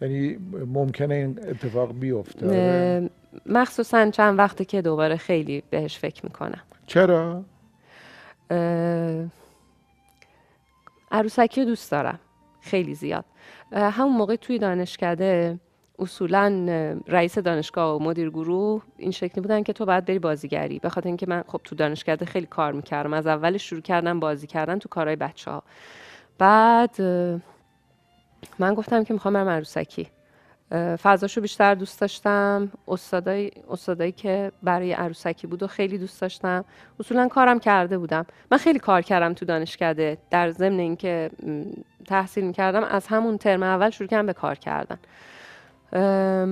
یعنی 0.00 0.38
ممکنه 0.66 1.14
این 1.14 1.38
اتفاق 1.48 1.92
بیفته. 1.92 3.10
مخصوصا 3.46 4.10
چند 4.10 4.38
وقته 4.38 4.64
که 4.64 4.82
دوباره 4.82 5.16
خیلی 5.16 5.62
بهش 5.70 5.98
فکر 5.98 6.26
می‌کنم. 6.26 6.60
چرا؟ 6.86 7.42
عروسکی 11.10 11.60
رو 11.60 11.66
دوست 11.66 11.90
دارم. 11.90 12.18
خیلی 12.60 12.94
زیاد. 12.94 13.24
همون 13.72 14.16
موقع 14.16 14.36
توی 14.36 14.58
دانشکده 14.58 15.60
اصولا 15.98 16.66
رئیس 17.06 17.38
دانشگاه 17.38 17.96
و 17.96 17.98
مدیر 17.98 18.30
گروه 18.30 18.82
این 18.96 19.10
شکلی 19.10 19.40
بودن 19.40 19.62
که 19.62 19.72
تو 19.72 19.86
باید 19.86 20.04
بری 20.04 20.18
بازیگری. 20.18 20.78
به 20.78 20.88
خاطر 20.88 21.08
اینکه 21.08 21.26
من 21.28 21.44
خب 21.46 21.60
تو 21.64 21.76
دانشکده 21.76 22.24
خیلی 22.24 22.46
کار 22.46 22.72
می‌کردم. 22.72 23.14
از 23.14 23.26
اولش 23.26 23.68
شروع 23.68 23.80
کردم 23.80 24.20
بازی 24.20 24.46
کردن 24.46 24.78
تو 24.78 24.88
کارهای 24.88 25.16
بچه 25.16 25.50
ها 25.50 25.62
بعد 26.38 27.00
من 28.58 28.74
گفتم 28.74 29.04
که 29.04 29.14
می‌خوام 29.14 29.34
برم 29.34 29.48
عروسکی. 29.48 30.08
فضاشو 31.02 31.40
بیشتر 31.40 31.74
دوست 31.74 32.00
داشتم. 32.00 32.72
استادای 32.88 33.50
استادایی 33.70 34.12
که 34.12 34.52
برای 34.62 34.92
عروسکی 34.92 35.46
بود 35.46 35.62
و 35.62 35.66
خیلی 35.66 35.98
دوست 35.98 36.20
داشتم. 36.20 36.64
اصولا 37.00 37.28
کارم 37.28 37.58
کرده 37.58 37.98
بودم. 37.98 38.26
من 38.50 38.58
خیلی 38.58 38.78
کار 38.78 39.02
کردم 39.02 39.34
تو 39.34 39.46
دانشکده. 39.46 40.18
در 40.30 40.50
ضمن 40.50 40.78
اینکه 40.78 41.30
تحصیل 42.06 42.44
می‌کردم 42.44 42.84
از 42.84 43.06
همون 43.06 43.38
ترم 43.38 43.62
اول 43.62 43.90
شروع 43.90 44.08
کردم 44.08 44.26
به 44.26 44.32
کار 44.32 44.54
کردن. 44.54 44.98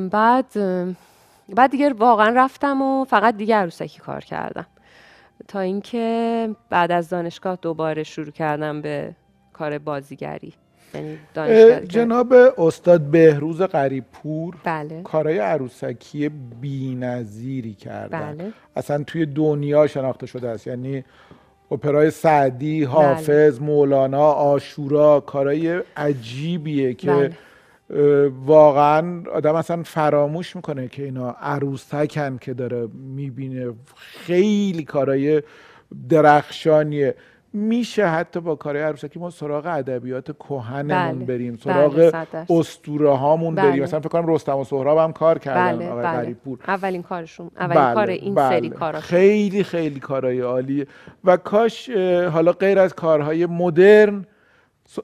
بعد 0.08 0.52
بعد 1.48 1.70
دیگه 1.70 1.92
واقعا 1.92 2.28
رفتم 2.28 2.82
و 2.82 3.04
فقط 3.04 3.36
دیگه 3.36 3.56
عروسکی 3.56 3.98
کار 3.98 4.20
کردم. 4.20 4.66
تا 5.48 5.60
اینکه 5.60 6.50
بعد 6.70 6.92
از 6.92 7.08
دانشگاه 7.08 7.58
دوباره 7.62 8.02
شروع 8.02 8.30
کردم 8.30 8.82
به 8.82 9.14
کار 9.52 9.78
بازیگری. 9.78 10.52
یعنی 11.36 11.86
جناب 11.86 12.34
استاد 12.58 13.00
بهروز 13.00 13.62
قریب 13.62 14.04
پور 14.12 14.56
بله. 14.64 15.02
کارهای 15.02 15.38
عروسکی 15.38 16.28
بی‌نظیری 16.60 17.74
کردن. 17.74 18.34
بله. 18.36 18.52
اصلا 18.76 19.04
توی 19.04 19.26
دنیا 19.26 19.86
شناخته 19.86 20.26
شده 20.26 20.48
است. 20.48 20.66
یعنی 20.66 21.04
اپرای 21.70 22.10
سعدی 22.10 22.84
حافظ 22.84 23.60
مولانا 23.60 24.32
آشورا 24.32 25.20
کارهای 25.20 25.82
عجیبیه 25.96 26.94
که 26.94 27.12
بله. 27.12 27.32
واقعا 28.46 29.22
آدم 29.34 29.54
اصلا 29.54 29.82
فراموش 29.82 30.56
می‌کنه 30.56 30.88
که 30.88 31.04
اینا 31.04 31.30
عروسکن 31.30 32.38
که 32.38 32.54
داره 32.54 32.88
می‌بینه. 32.94 33.72
خیلی 33.96 34.84
کارهای 34.84 35.42
درخشانیه. 36.08 37.14
میشه 37.56 38.06
حتی 38.06 38.40
با 38.40 38.54
کارهای 38.54 38.84
عروسکی 38.84 39.18
ما 39.18 39.30
سراغ 39.30 39.66
ادبیات 39.66 40.36
کهنمون 40.38 41.18
بله. 41.18 41.24
بریم 41.24 41.52
بله، 41.52 41.62
سراغ 41.62 41.96
درصد. 41.96 42.46
اسطوره 42.50 43.10
هامون 43.16 43.54
بله. 43.54 43.70
بریم 43.70 43.82
مثلا 43.82 44.00
فکر 44.00 44.08
کنم 44.08 44.34
رستم 44.34 44.56
و 44.56 44.64
سهراب 44.64 44.98
هم 44.98 45.12
کار 45.12 45.38
کردن 45.38 45.76
بله 45.76 45.88
آقای 45.88 46.02
بله. 46.02 46.16
غریبپور 46.16 46.58
اولین 46.68 47.02
کارشون 47.02 47.50
اولین 47.56 47.94
کار 47.94 48.10
این 48.10 48.34
سری 48.34 48.70
کارا 48.70 49.00
خیلی 49.00 49.64
خیلی 49.64 50.00
کارهای 50.00 50.40
عالیه. 50.40 50.86
و 51.24 51.36
کاش 51.36 51.90
حالا 52.32 52.52
غیر 52.52 52.78
از 52.78 52.94
کارهای 52.94 53.46
مدرن 53.46 54.24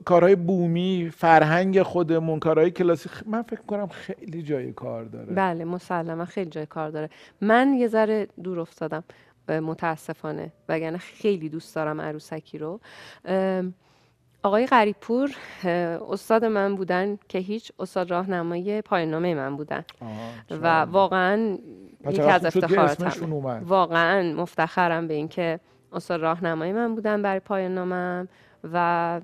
کارهای 0.04 0.36
بومی 0.36 1.10
فرهنگ 1.16 1.82
خودمون 1.82 2.38
کارهای 2.38 2.70
کلاسیک 2.70 3.12
من 3.26 3.42
فکر 3.42 3.60
کنم 3.60 3.86
خیلی 3.86 4.42
جای 4.42 4.72
کار 4.72 5.04
داره. 5.04 5.34
بله 5.34 5.64
مسلما 5.64 6.24
خیلی 6.24 6.50
جای 6.50 6.66
کار 6.66 6.90
داره. 6.90 7.10
من 7.40 7.74
یه 7.74 7.88
ذره 7.88 8.28
دور 8.42 8.60
افتادم. 8.60 9.04
متاسفانه 9.48 10.52
وگرنه 10.68 10.98
خیلی 10.98 11.48
دوست 11.48 11.74
دارم 11.74 12.00
عروسکی 12.00 12.58
رو. 12.58 12.80
آقای 14.42 14.66
غریبپور 14.66 15.30
استاد 16.10 16.44
من 16.44 16.74
بودن 16.76 17.18
که 17.28 17.38
هیچ 17.38 17.72
استاد 17.78 18.10
راهنمای 18.10 18.82
پایان‌نامه 18.82 19.34
من 19.34 19.56
بودن. 19.56 19.84
و 20.50 20.80
واقعا 20.80 21.58
یکی 22.08 22.22
از 22.22 22.44
افتخاراتم 22.44 23.32
واقعا 23.64 24.32
مفتخرم 24.32 25.08
به 25.08 25.14
اینکه 25.14 25.60
استاد 25.92 26.20
راهنمای 26.20 26.72
من 26.72 26.94
بودن 26.94 27.22
برای 27.22 27.40
پایان 27.40 27.74
نامم 27.74 28.28
و 28.72 29.20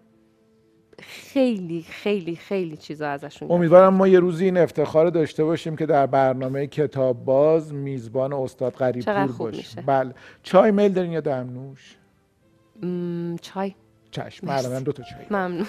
خیلی 1.00 1.82
خیلی 1.82 2.36
خیلی 2.36 2.76
چیزا 2.76 3.08
ازشون 3.08 3.50
امیدوارم 3.50 3.94
ما 3.94 4.08
یه 4.08 4.20
روزی 4.20 4.44
این 4.44 4.56
افتخار 4.56 5.10
داشته 5.10 5.44
باشیم 5.44 5.76
که 5.76 5.86
در 5.86 6.06
برنامه 6.06 6.66
کتاب 6.66 7.24
باز 7.24 7.74
میزبان 7.74 8.32
استاد 8.32 8.72
غریب 8.74 9.04
پور 9.04 9.50
باشیم. 9.50 9.84
بله. 9.86 10.14
چای 10.42 10.70
میل 10.70 10.92
دارین 10.92 11.12
یا 11.12 11.20
دمنوش 11.20 11.96
م، 12.82 13.36
چای. 13.40 13.74
چشم. 14.10 14.46
مرسی. 14.46 14.68
من 14.68 14.82
دو 14.82 14.92
تا 14.92 15.02
چای. 15.02 15.26
ممنون. 15.30 15.66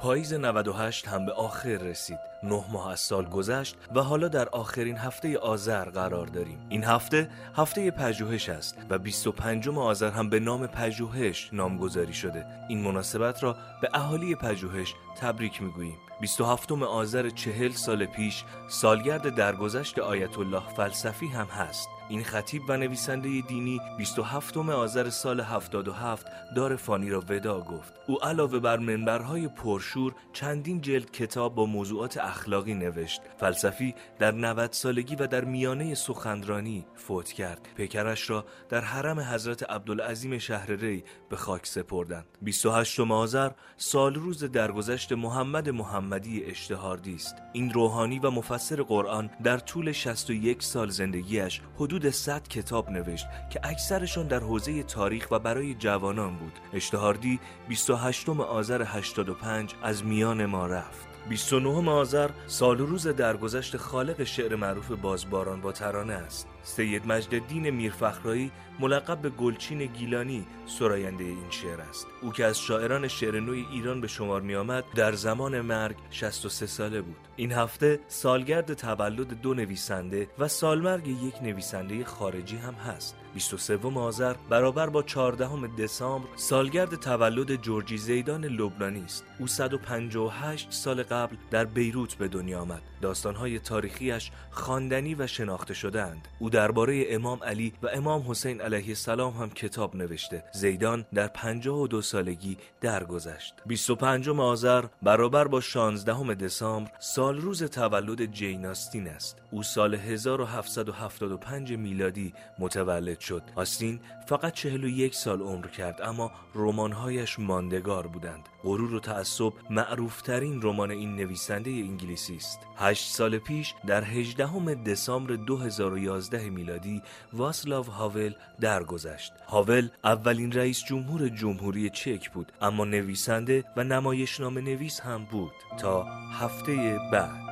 پاییز 0.00 0.34
98 0.34 1.08
هم 1.08 1.26
به 1.26 1.32
آخر 1.32 1.68
رسید. 1.68 2.18
نه 2.42 2.64
ماه 2.72 2.90
از 2.90 3.00
سال 3.00 3.24
گذشت 3.24 3.76
و 3.94 4.00
حالا 4.00 4.28
در 4.28 4.48
آخرین 4.48 4.96
هفته 4.96 5.38
آذر 5.38 5.84
قرار 5.84 6.26
داریم. 6.26 6.66
این 6.68 6.84
هفته 6.84 7.30
هفته 7.56 7.90
پژوهش 7.90 8.48
است 8.48 8.78
و 8.90 8.98
25 8.98 9.68
آذر 9.68 10.10
هم 10.10 10.30
به 10.30 10.40
نام 10.40 10.66
پژوهش 10.66 11.50
نامگذاری 11.52 12.14
شده. 12.14 12.46
این 12.68 12.82
مناسبت 12.82 13.42
را 13.42 13.56
به 13.80 13.88
اهالی 13.94 14.34
پژوهش 14.34 14.94
تبریک 15.20 15.62
می‌گوییم. 15.62 15.96
27 16.20 16.72
آذر 16.72 17.30
چهل 17.30 17.70
سال 17.70 18.06
پیش 18.06 18.44
سالگرد 18.68 19.34
درگذشت 19.34 19.98
آیت 19.98 20.38
الله 20.38 20.62
فلسفی 20.76 21.26
هم 21.26 21.46
هست. 21.46 21.88
این 22.08 22.24
خطیب 22.24 22.62
و 22.68 22.76
نویسنده 22.76 23.40
دینی 23.40 23.80
27 23.98 24.56
آذر 24.56 25.10
سال 25.10 25.40
77 25.40 26.26
دار 26.56 26.76
فانی 26.76 27.10
را 27.10 27.20
ودا 27.28 27.60
گفت. 27.60 27.92
او 28.06 28.24
علاوه 28.24 28.58
بر 28.58 28.76
منبرهای 28.76 29.48
پرشور 29.48 30.14
چندین 30.32 30.80
جلد 30.80 31.10
کتاب 31.10 31.54
با 31.54 31.66
موضوعات 31.66 32.18
اخلاقی 32.18 32.74
نوشت. 32.74 33.20
فلسفی 33.40 33.94
در 34.18 34.32
90 34.32 34.72
سالگی 34.72 35.16
و 35.16 35.26
در 35.26 35.44
میانه 35.44 35.94
سخنرانی 35.94 36.86
فوت 36.94 37.32
کرد. 37.32 37.68
پیکرش 37.76 38.30
را 38.30 38.44
در 38.68 38.80
حرم 38.80 39.20
حضرت 39.20 39.70
عبدالعظیم 39.70 40.38
شهر 40.38 40.70
ری 40.70 41.04
به 41.30 41.36
خاک 41.36 41.66
سپردند. 41.66 42.24
28 42.42 43.00
آذر 43.00 43.50
سال 43.76 44.14
روز 44.14 44.44
درگذشت 44.44 45.12
محمد 45.12 45.68
محمدی 45.68 46.44
اشتهاردی 46.44 47.14
است. 47.14 47.36
این 47.52 47.72
روحانی 47.72 48.18
و 48.18 48.30
مفسر 48.30 48.82
قرآن 48.82 49.30
در 49.44 49.58
طول 49.58 49.92
61 49.92 50.62
سال 50.62 50.90
زندگیش 50.90 51.60
حدود 51.76 51.97
حدود 51.98 52.10
100 52.10 52.48
کتاب 52.48 52.90
نوشت 52.90 53.26
که 53.50 53.60
اکثرشان 53.62 54.26
در 54.26 54.38
حوزه 54.38 54.82
تاریخ 54.82 55.30
و 55.30 55.38
برای 55.38 55.74
جوانان 55.74 56.36
بود. 56.36 56.52
اشتهاردی 56.72 57.40
28 57.68 58.28
آذر 58.28 58.82
85 58.86 59.74
از 59.82 60.04
میان 60.04 60.46
ما 60.46 60.66
رفت. 60.66 61.08
29 61.28 61.90
آذر 61.90 62.30
سال 62.46 62.78
روز 62.78 63.06
درگذشت 63.06 63.76
خالق 63.76 64.24
شعر 64.24 64.56
معروف 64.56 64.90
بازباران 64.90 65.60
با 65.60 65.72
ترانه 65.72 66.12
است. 66.12 66.48
سید 66.62 67.06
مجد 67.06 67.52
میرفخرایی 67.52 68.52
ملقب 68.78 69.18
به 69.18 69.30
گلچین 69.30 69.86
گیلانی 69.86 70.46
سراینده 70.66 71.24
این 71.24 71.50
شعر 71.50 71.80
است. 71.80 72.06
او 72.22 72.32
که 72.32 72.44
از 72.44 72.58
شاعران 72.60 73.08
شعر 73.08 73.40
نوی 73.40 73.66
ایران 73.72 74.00
به 74.00 74.08
شمار 74.08 74.40
می 74.40 74.54
آمد 74.54 74.84
در 74.94 75.12
زمان 75.12 75.60
مرگ 75.60 75.96
63 76.10 76.66
ساله 76.66 77.00
بود. 77.00 77.16
این 77.36 77.52
هفته 77.52 78.00
سالگرد 78.08 78.74
تولد 78.74 79.40
دو 79.40 79.54
نویسنده 79.54 80.28
و 80.38 80.48
سالمرگ 80.48 81.06
یک 81.08 81.42
نویسنده 81.42 82.04
خارجی 82.04 82.56
هم 82.56 82.74
هست. 82.74 83.16
23 83.34 83.78
آذر 83.94 84.34
برابر 84.48 84.86
با 84.86 85.02
14 85.02 85.48
دسامبر 85.78 86.28
سالگرد 86.36 86.94
تولد 86.94 87.62
جورجی 87.62 87.98
زیدان 87.98 88.44
لبنانی 88.44 89.04
است. 89.04 89.24
او 89.38 89.46
158 89.46 90.66
سال 90.70 91.02
قبل 91.02 91.36
در 91.50 91.64
بیروت 91.64 92.14
به 92.14 92.28
دنیا 92.28 92.60
آمد. 92.60 92.82
داستانهای 93.00 93.58
تاریخیش 93.58 94.30
خواندنی 94.50 95.14
و 95.14 95.26
شناخته 95.26 95.74
شدهاند. 95.74 96.28
او 96.38 96.50
درباره 96.50 97.04
امام 97.08 97.44
علی 97.44 97.72
و 97.82 97.88
امام 97.88 98.30
حسین 98.30 98.60
علیه 98.60 98.88
السلام 98.88 99.32
هم 99.32 99.50
کتاب 99.50 99.96
نوشته. 99.96 100.44
زیدان 100.52 101.06
در 101.14 101.28
52 101.28 101.86
سالگی 102.08 102.56
درگذشت. 102.80 103.54
25 103.66 104.28
آذر 104.28 104.84
برابر 105.02 105.48
با 105.48 105.60
16 105.60 106.34
دسامبر 106.34 106.90
سال 106.98 107.40
روز 107.40 107.62
تولد 107.62 108.24
جین 108.24 108.66
آستین 108.66 109.08
است. 109.08 109.36
او 109.50 109.62
سال 109.62 109.94
1775 109.94 111.72
میلادی 111.72 112.34
متولد 112.58 113.20
شد. 113.20 113.42
آستین 113.56 114.00
فقط 114.26 114.52
41 114.52 115.14
سال 115.14 115.40
عمر 115.40 115.66
کرد 115.66 116.02
اما 116.02 116.30
رمانهایش 116.54 117.38
ماندگار 117.38 118.06
بودند. 118.06 118.48
غرور 118.62 118.94
و 118.94 119.00
تعصب 119.00 119.52
معروفترین 119.70 120.62
رمان 120.62 120.90
این 120.90 121.16
نویسنده 121.16 121.70
انگلیسی 121.70 122.36
است. 122.36 122.60
هشت 122.76 123.10
سال 123.10 123.38
پیش 123.38 123.74
در 123.86 124.04
18 124.04 124.74
دسامبر 124.74 125.34
2011 125.34 126.50
میلادی 126.50 127.02
واسلاو 127.32 127.84
هاول 127.84 128.34
درگذشت. 128.60 129.32
هاول 129.48 129.88
اولین 130.04 130.52
رئیس 130.52 130.84
جمهور 130.84 131.28
جمهوری 131.28 131.90
چک 131.98 132.30
بود 132.30 132.52
اما 132.60 132.84
نویسنده 132.84 133.64
و 133.76 133.84
نمایشنامه 133.84 134.60
نویس 134.60 135.00
هم 135.00 135.24
بود 135.24 135.52
تا 135.78 136.02
هفته 136.32 136.98
بعد. 137.12 137.48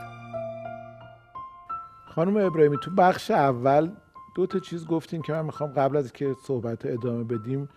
خانم 2.07 2.37
ابراهیمی 2.37 2.77
تو 2.83 2.91
بخش 2.91 3.31
اول 3.31 3.91
دو 4.37 4.47
تا 4.47 4.59
چیز 4.59 4.87
گفتین 4.87 5.23
که 5.23 5.33
من 5.33 5.45
می‌خوام 5.45 5.73
قبل 5.73 5.97
از 5.97 6.13
که 6.13 6.37
صحبت 6.47 6.87
ادامه 6.87 7.25
بدیم 7.25 7.69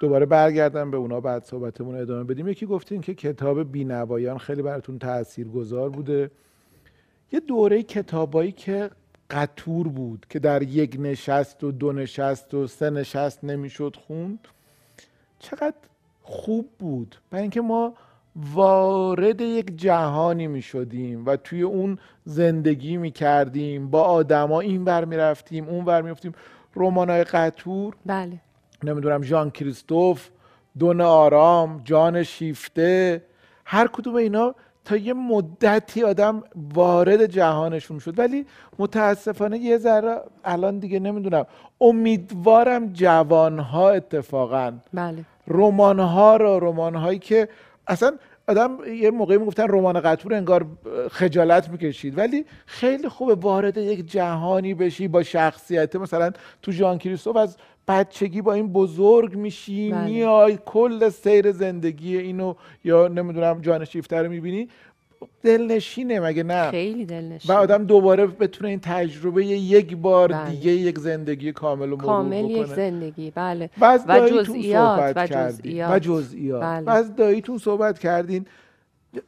دوباره 0.00 0.26
برگردم 0.26 0.90
به 0.90 0.96
اونا 0.96 1.20
بعد 1.20 1.44
صحبتمون 1.44 1.94
ادامه 1.94 2.24
بدیم. 2.24 2.48
یکی 2.48 2.66
گفتین 2.66 3.00
که 3.00 3.14
کتاب 3.14 3.72
بینوایان 3.72 4.38
خیلی 4.38 4.62
براتون 4.62 4.98
تأثیر 4.98 5.48
گذار 5.48 5.90
بوده. 5.90 6.30
یه 7.32 7.40
دوره 7.40 7.82
کتابایی 7.82 8.52
که 8.52 8.90
قطور 9.30 9.88
بود 9.88 10.26
که 10.30 10.38
در 10.38 10.62
یک 10.62 10.96
نشست 11.00 11.64
و 11.64 11.72
دو 11.72 11.92
نشست 11.92 12.54
و 12.54 12.66
سه 12.66 12.90
نشست 12.90 13.44
نمی‌شد 13.44 13.96
خوند. 14.06 14.48
چقدر 15.40 15.76
خوب 16.22 16.68
بود. 16.78 17.16
برای 17.30 17.42
اینکه 17.42 17.60
ما 17.60 17.94
وارد 18.36 19.40
یک 19.40 19.76
جهانی 19.76 20.46
می 20.46 20.62
شدیم 20.62 21.26
و 21.26 21.36
توی 21.36 21.62
اون 21.62 21.98
زندگی 22.24 22.96
می 22.96 23.10
کردیم 23.10 23.90
با 23.90 24.02
آدما 24.02 24.60
این 24.60 24.84
ور 24.84 25.04
می 25.04 25.16
رفتیم 25.16 25.68
اون 25.68 25.84
ور 25.84 26.02
می 26.02 26.10
رفتیم 26.10 26.34
های 26.76 27.24
قطور 27.24 27.96
بله. 28.06 28.40
نمی‌دونم 28.84 29.22
ژان 29.22 29.50
کریستوف 29.50 30.28
دون 30.78 31.00
آرام 31.00 31.80
جان 31.84 32.22
شیفته 32.22 33.24
هر 33.64 33.86
کدوم 33.86 34.14
اینا 34.14 34.54
تا 34.84 34.96
یه 34.96 35.12
مدتی 35.12 36.02
آدم 36.02 36.42
وارد 36.74 37.26
جهانشون 37.26 37.98
شد. 37.98 38.18
ولی 38.18 38.46
متاسفانه 38.78 39.58
یه 39.58 39.78
ذره 39.78 40.20
الان 40.44 40.78
دیگه 40.78 41.00
نمی‌دونم. 41.00 41.46
امیدوارم 41.80 42.92
جوانها 42.92 43.90
اتفاقا 43.90 44.72
بله. 44.94 45.24
رمانها 45.48 46.36
رو 46.36 46.58
رمانهایی 46.58 47.18
که 47.18 47.48
اصلا 47.86 48.12
آدم 48.48 48.78
یه 48.94 49.10
موقعی 49.10 49.38
می‌گفتن 49.38 49.68
رمان 49.68 50.00
قطور 50.00 50.34
انگار 50.34 50.66
خجالت 51.10 51.68
می‌کشید. 51.68 52.18
ولی 52.18 52.44
خیلی 52.66 53.08
خوبه 53.08 53.34
وارد 53.34 53.76
یک 53.76 54.10
جهانی 54.10 54.74
بشی 54.74 55.08
با 55.08 55.22
شخصیت. 55.22 55.96
مثلا 55.96 56.30
تو 56.62 56.72
جان 56.72 56.98
کریستوف 56.98 57.36
از 57.36 57.56
بچگی 57.88 58.42
با 58.42 58.52
این 58.52 58.72
بزرگ 58.72 59.36
میشی 59.36 59.92
بله. 59.92 60.04
میای 60.04 60.58
کل 60.66 61.08
سیر 61.08 61.52
زندگی 61.52 62.16
اینو 62.16 62.54
یا 62.84 63.08
نمی‌دونم 63.08 63.60
جان 63.60 63.84
شیفته 63.84 64.16
رو 64.16 64.30
می‌بینی. 64.30 64.68
دلنشینه 65.42 66.20
مگه 66.20 66.42
نه؟ 66.42 66.70
خیلی 66.70 67.06
دلنشینه. 67.06 67.54
و 67.54 67.58
آدم 67.58 67.84
دوباره 67.84 68.26
بتونه 68.26 68.70
این 68.70 68.80
تجربه 68.80 69.46
یک 69.46 69.96
بار 69.96 70.28
بله. 70.28 70.50
دیگه 70.50 70.70
یک 70.70 70.98
زندگی 70.98 71.52
کامل 71.52 71.92
و 71.92 71.96
کامل 71.96 72.50
یک 72.50 72.66
زندگی. 72.66 73.30
بله. 73.30 73.70
و 73.78 73.84
از 73.84 74.04
و 74.08 74.28
جزئیات 74.28 75.12
و 75.16 75.26
جزئیات 75.26 75.90
و 75.90 75.98
جزئیات. 75.98 76.62
بله. 76.62 76.90
از 76.90 77.16
داییتون 77.16 77.58
صحبت 77.58 77.98
کردین. 77.98 78.46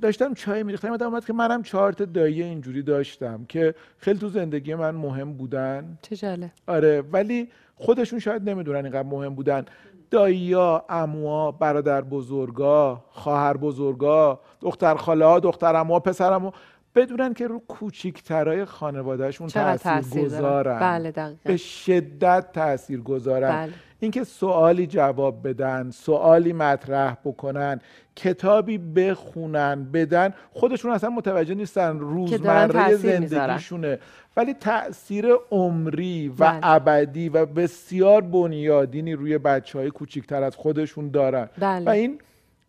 داشتم 0.02 0.34
چای 0.34 0.62
میریختم 0.62 0.88
یادم 0.88 1.06
اومد 1.06 1.24
که 1.24 1.32
منم 1.32 1.62
چهار 1.62 1.92
تا 1.92 2.04
دایی 2.04 2.42
اینجوری 2.42 2.82
داشتم 2.82 3.44
که 3.48 3.74
خیلی 3.98 4.18
تو 4.18 4.28
زندگی 4.28 4.74
من 4.74 4.90
مهم 4.90 5.32
بودن. 5.32 5.98
چه 6.02 6.16
جاله 6.16 6.50
آره 6.66 7.02
ولی 7.12 7.48
خودشون 7.82 8.18
شاید 8.18 8.48
نمی‌دونن 8.50 8.84
اینقدر 8.84 9.08
مهم 9.08 9.34
بودن. 9.34 9.64
داییا، 10.10 10.84
اموا، 10.88 11.52
برادر 11.52 12.00
بزرگا، 12.00 13.04
خواهر 13.10 13.56
بزرگا، 13.56 14.40
دختر 14.60 14.94
خاله 14.94 15.24
ها، 15.24 15.40
دختر 15.40 15.76
اموا، 15.76 16.00
پسر 16.00 16.32
اموا 16.32 16.52
بدونن 16.94 17.34
که 17.34 17.46
رو 17.46 17.58
کوچیکترای 17.68 18.64
خانوادهشون 18.64 19.48
تاثیر 19.48 20.24
گذارن 20.24 20.80
بله 20.80 21.36
به 21.44 21.56
شدت 21.56 22.52
تاثیر 22.52 23.00
گذارن 23.00 23.50
بله. 23.50 23.72
اینکه 24.02 24.24
سوالی 24.24 24.86
جواب 24.86 25.48
بدن 25.48 25.90
سوالی 25.90 26.52
مطرح 26.52 27.16
بکنن 27.24 27.80
کتابی 28.16 28.78
بخونن 28.78 29.84
بدن 29.92 30.34
خودشون 30.52 30.90
اصلا 30.90 31.10
متوجه 31.10 31.54
نیستن 31.54 31.98
روزمره 31.98 32.94
زندگیشونه 32.94 33.98
ولی 34.36 34.54
تاثیر 34.54 35.26
عمری 35.50 36.28
و 36.28 36.32
بله. 36.34 36.58
ابدی 36.62 37.28
و 37.28 37.46
بسیار 37.46 38.20
بنیادینی 38.20 39.12
روی 39.12 39.38
بچه 39.38 39.78
های 39.78 39.90
کوچیکتر 39.90 40.42
از 40.42 40.56
خودشون 40.56 41.08
دارن 41.08 41.48
بله. 41.58 41.86
و 41.86 41.88
این 41.88 42.18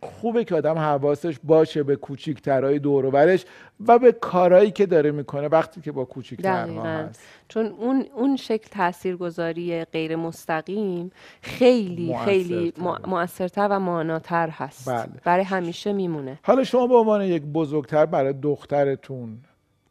خوبه 0.04 0.44
که 0.44 0.56
آدم 0.56 0.78
حواسش 0.78 1.36
باشه 1.44 1.84
به 1.84 1.96
کوچیکترهای 1.96 2.80
دوروبرش 2.80 3.46
و 3.88 4.00
به 4.00 4.12
کارهایی 4.12 4.72
که 4.72 4.86
داره 4.86 5.12
می‌کنه 5.12 5.48
وقتی 5.48 5.82
که 5.82 5.92
با 5.92 6.06
کوچیکترها 6.06 6.84
هست. 6.84 7.22
چون 7.48 7.66
اون 7.66 8.06
اون 8.16 8.36
شکل 8.36 8.68
تاثیرگذاری 8.72 9.86
غیر 9.86 10.16
مستقیم 10.16 11.12
خیلی 11.42 12.16
خیلی 12.26 12.74
موثرتر 13.08 13.68
و 13.72 13.80
ماناتر 13.80 14.50
هست. 14.50 14.90
بله. 14.90 15.12
برای 15.24 15.44
همیشه 15.44 15.94
میمونه. 15.94 16.40
حالا 16.44 16.64
شما 16.64 16.88
به 16.88 16.96
عنوان 16.96 17.22
یک 17.22 17.44
بزرگتر 17.44 18.06
برای 18.06 18.34
دخترتون 18.34 19.38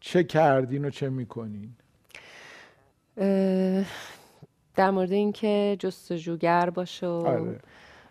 چه 0.00 0.24
کردین 0.24 0.84
و 0.84 0.90
چه 0.90 1.08
می‌کنین؟ 1.08 1.68
در 4.76 4.90
مورد 4.90 5.12
اینکه 5.12 5.76
جستجوگر 5.78 6.70
باشه 6.70 7.06
و 7.06 7.10
آره. 7.10 7.60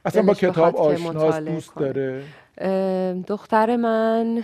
اصلا 0.05 0.21
با 0.21 0.33
کتاب 0.33 0.75
آشناس 0.75 1.35
دوست 1.35 1.75
داره. 1.75 2.23
دختر 3.27 3.75
من 3.75 4.43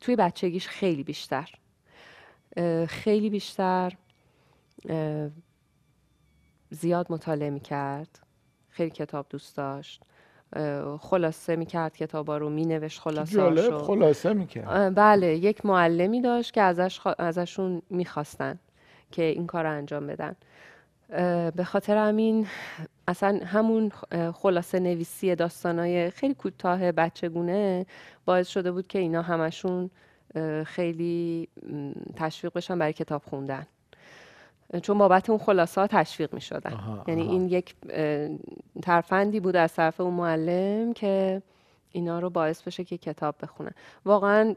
توی 0.00 0.16
بچگیش 0.16 0.68
خیلی 0.68 1.02
بیشتر. 1.02 1.50
خیلی 2.88 3.30
بیشتر 3.30 3.92
زیاد 6.70 7.12
مطالعه 7.12 7.50
می‌کرد. 7.50 8.18
خیلی 8.68 8.90
کتاب 8.90 9.26
دوست 9.30 9.56
داشت. 9.56 10.02
خلاصه 11.00 11.56
می‌کرد 11.56 11.96
کتابا 11.96 12.38
رو 12.38 12.50
مینوشت 12.50 13.00
خلاصه 13.00 13.78
خلاصه 13.78 14.32
می‌کرد. 14.32 14.94
بله 14.94 15.36
یک 15.36 15.66
معلمی 15.66 16.20
داشت 16.20 16.52
که 16.52 16.62
ازش 16.62 17.00
ازشون 17.18 17.82
می‌خواستن 17.90 18.58
که 19.10 19.22
این 19.22 19.46
کار 19.46 19.64
رو 19.64 19.70
انجام 19.70 20.06
بدن. 20.06 20.36
به 21.50 21.64
خاطر 21.64 21.96
همین 21.96 22.46
اصلا 23.08 23.40
همون 23.44 23.92
خلاصه 24.34 24.80
نویسی 24.80 25.34
داستانای 25.34 26.10
خیلی 26.10 26.34
کوتاه 26.34 26.92
بچگونه 26.92 27.86
باعث 28.24 28.48
شده 28.48 28.72
بود 28.72 28.86
که 28.86 28.98
اینا 28.98 29.22
همشون 29.22 29.90
خیلی 30.64 31.48
تشویق 32.16 32.52
بشن 32.54 32.78
برای 32.78 32.92
کتاب 32.92 33.22
خوندن. 33.24 33.66
چون 34.82 34.98
بابت 34.98 35.30
اون 35.30 35.38
خلاصه 35.38 35.80
ها 35.80 35.86
تشویق 35.86 36.34
می 36.34 36.40
شدن 36.40 37.04
یعنی 37.08 37.22
این 37.22 37.48
یک 37.48 37.74
ترفندی 38.82 39.40
بود 39.40 39.56
از 39.56 39.74
طرف 39.74 40.00
اون 40.00 40.14
معلم 40.14 40.92
که 40.92 41.42
اینا 41.92 42.18
رو 42.18 42.30
باعث 42.30 42.62
بشه 42.62 42.84
که 42.84 42.98
کتاب 42.98 43.34
بخونن 43.42 43.70
واقعا 44.04 44.54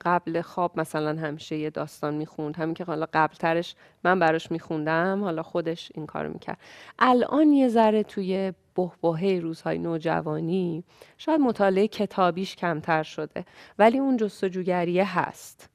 قبل 0.00 0.40
خواب 0.40 0.80
مثلا 0.80 1.20
همیشه 1.20 1.56
یه 1.56 1.70
داستان 1.70 2.14
می‌خوند. 2.14 2.56
همین 2.56 2.74
که 2.74 2.84
حالا 2.84 3.06
قبل 3.14 3.34
ترش 3.34 3.74
من 4.04 4.18
براش 4.18 4.50
میخوندم 4.50 5.20
حالا 5.24 5.42
خودش 5.42 5.92
این 5.94 6.06
کارو 6.06 6.32
می‌کرد. 6.32 6.58
الان 6.98 7.52
یه 7.52 7.68
ذره 7.68 8.02
توی 8.02 8.52
بهبهه 8.74 9.38
روزهای 9.42 9.78
نوجوانی 9.78 10.84
شاید 11.18 11.40
مطالعه 11.40 11.88
کتابیش 11.88 12.56
کمتر 12.56 13.02
شده. 13.02 13.44
ولی 13.78 13.98
اون 13.98 14.16
جستجوگریه 14.16 15.18
هست. 15.18 15.70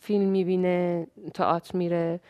فیلم 0.00 0.28
می‌بینه 0.28 1.06
تئاتر 1.34 1.76
میره. 1.76 2.20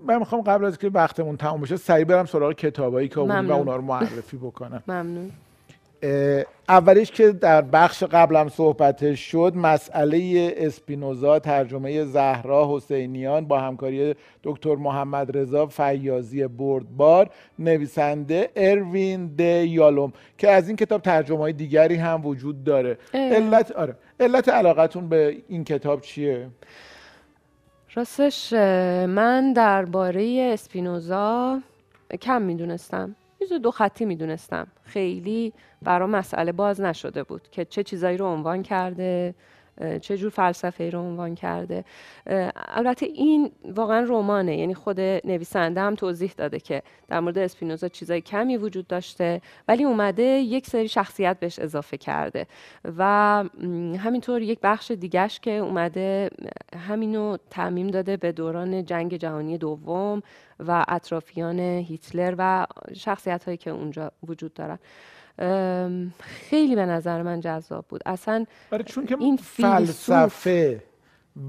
من 0.00 0.18
می‌خوام 0.18 0.42
قبل 0.42 0.64
از 0.64 0.78
که 0.78 0.88
وقتمون 0.88 1.36
تموم 1.36 1.60
بشه 1.60 1.76
سریع 1.76 2.04
برم 2.04 2.26
سراغ 2.26 2.52
کتابایی 2.52 3.08
که 3.08 3.20
و 3.20 3.32
اونا 3.32 3.76
رو 3.76 3.82
معرفی 3.82 4.36
بکنم. 4.36 4.82
ممنون. 4.88 5.30
اولیش 6.68 7.10
که 7.10 7.32
در 7.32 7.62
بخش 7.62 8.02
قبلم 8.02 8.48
صحبتش 8.48 9.20
شد 9.20 9.52
مسئله 9.56 10.52
اسپینوزا 10.56 11.38
ترجمه 11.38 12.04
زهرا 12.04 12.76
حسینیان 12.76 13.44
با 13.44 13.60
همکاری 13.60 14.14
دکتر 14.42 14.74
محمد 14.74 15.36
رضا 15.38 15.66
فیازی 15.66 16.46
بردبار 16.46 17.30
نویسنده 17.58 18.50
اروین 18.56 19.26
د 19.26 19.40
یالوم 19.40 20.12
که 20.38 20.50
از 20.50 20.68
این 20.68 20.76
کتاب 20.76 21.02
ترجمه 21.02 21.38
های 21.38 21.52
دیگری 21.52 21.94
هم 21.94 22.26
وجود 22.26 22.64
داره. 22.64 22.98
علت 23.14 23.72
آره. 23.72 23.96
علت 24.20 24.48
علاقتون 24.48 25.08
به 25.08 25.36
این 25.48 25.64
کتاب 25.64 26.00
چیه؟ 26.00 26.48
راستش 27.94 28.52
من 29.08 29.52
درباره 29.52 30.50
اسپینوزا 30.52 31.60
کم 32.20 32.42
می‌دونستم. 32.42 33.16
چیز 33.48 33.52
دو 33.52 33.70
خطی 33.70 34.04
می‌دونستم. 34.04 34.66
خیلی 34.84 35.52
برام 35.82 36.10
مسئله 36.10 36.52
باز 36.52 36.80
نشده 36.80 37.22
بود 37.22 37.48
که 37.50 37.64
چه 37.64 37.82
چیزایی 37.82 38.16
رو 38.16 38.26
عنوان 38.26 38.62
کرده 38.62 39.34
چه 40.00 40.16
جور 40.16 40.30
فلسفه 40.30 40.90
رو 40.90 40.98
عنوان 40.98 41.34
کرده. 41.34 41.84
البته 42.54 43.06
این 43.06 43.50
واقعا 43.64 44.06
رمانه 44.08 44.56
یعنی 44.56 44.74
خود 44.74 45.00
نویسنده 45.00 45.80
هم 45.80 45.94
توضیح 45.94 46.32
داده 46.36 46.60
که 46.60 46.82
در 47.08 47.20
مورد 47.20 47.38
اسپینوزا 47.38 47.88
چیزای 47.88 48.20
کمی 48.20 48.56
وجود 48.56 48.86
داشته 48.86 49.40
ولی 49.68 49.84
اومده 49.84 50.22
یک 50.22 50.66
سری 50.66 50.88
شخصیت 50.88 51.40
بهش 51.40 51.58
اضافه 51.58 51.96
کرده. 51.96 52.46
و 52.98 53.04
همینطور 53.98 54.42
یک 54.42 54.58
بخش 54.62 54.90
دیگهش 54.90 55.40
که 55.40 55.50
اومده 55.50 56.30
همینو 56.88 57.36
تعمیم 57.50 57.86
داده 57.86 58.16
به 58.16 58.32
دوران 58.32 58.84
جنگ 58.84 59.16
جهانی 59.16 59.58
دوم 59.58 60.22
و 60.66 60.84
اطرافیان 60.88 61.58
هیتلر 61.58 62.34
و 62.38 62.66
شخصیت 62.96 63.44
هایی 63.44 63.56
که 63.56 63.70
اونجا 63.70 64.12
وجود 64.28 64.54
دارن. 64.54 64.78
خیلی 66.20 66.76
به 66.76 66.86
نظر 66.86 67.22
من 67.22 67.40
جذاب 67.40 67.84
بود. 67.88 68.00
اصلا 68.06 68.46
آره، 68.72 68.84
چون 68.84 69.06
که 69.06 69.16
این 69.20 69.36
فلسفه 69.36 70.82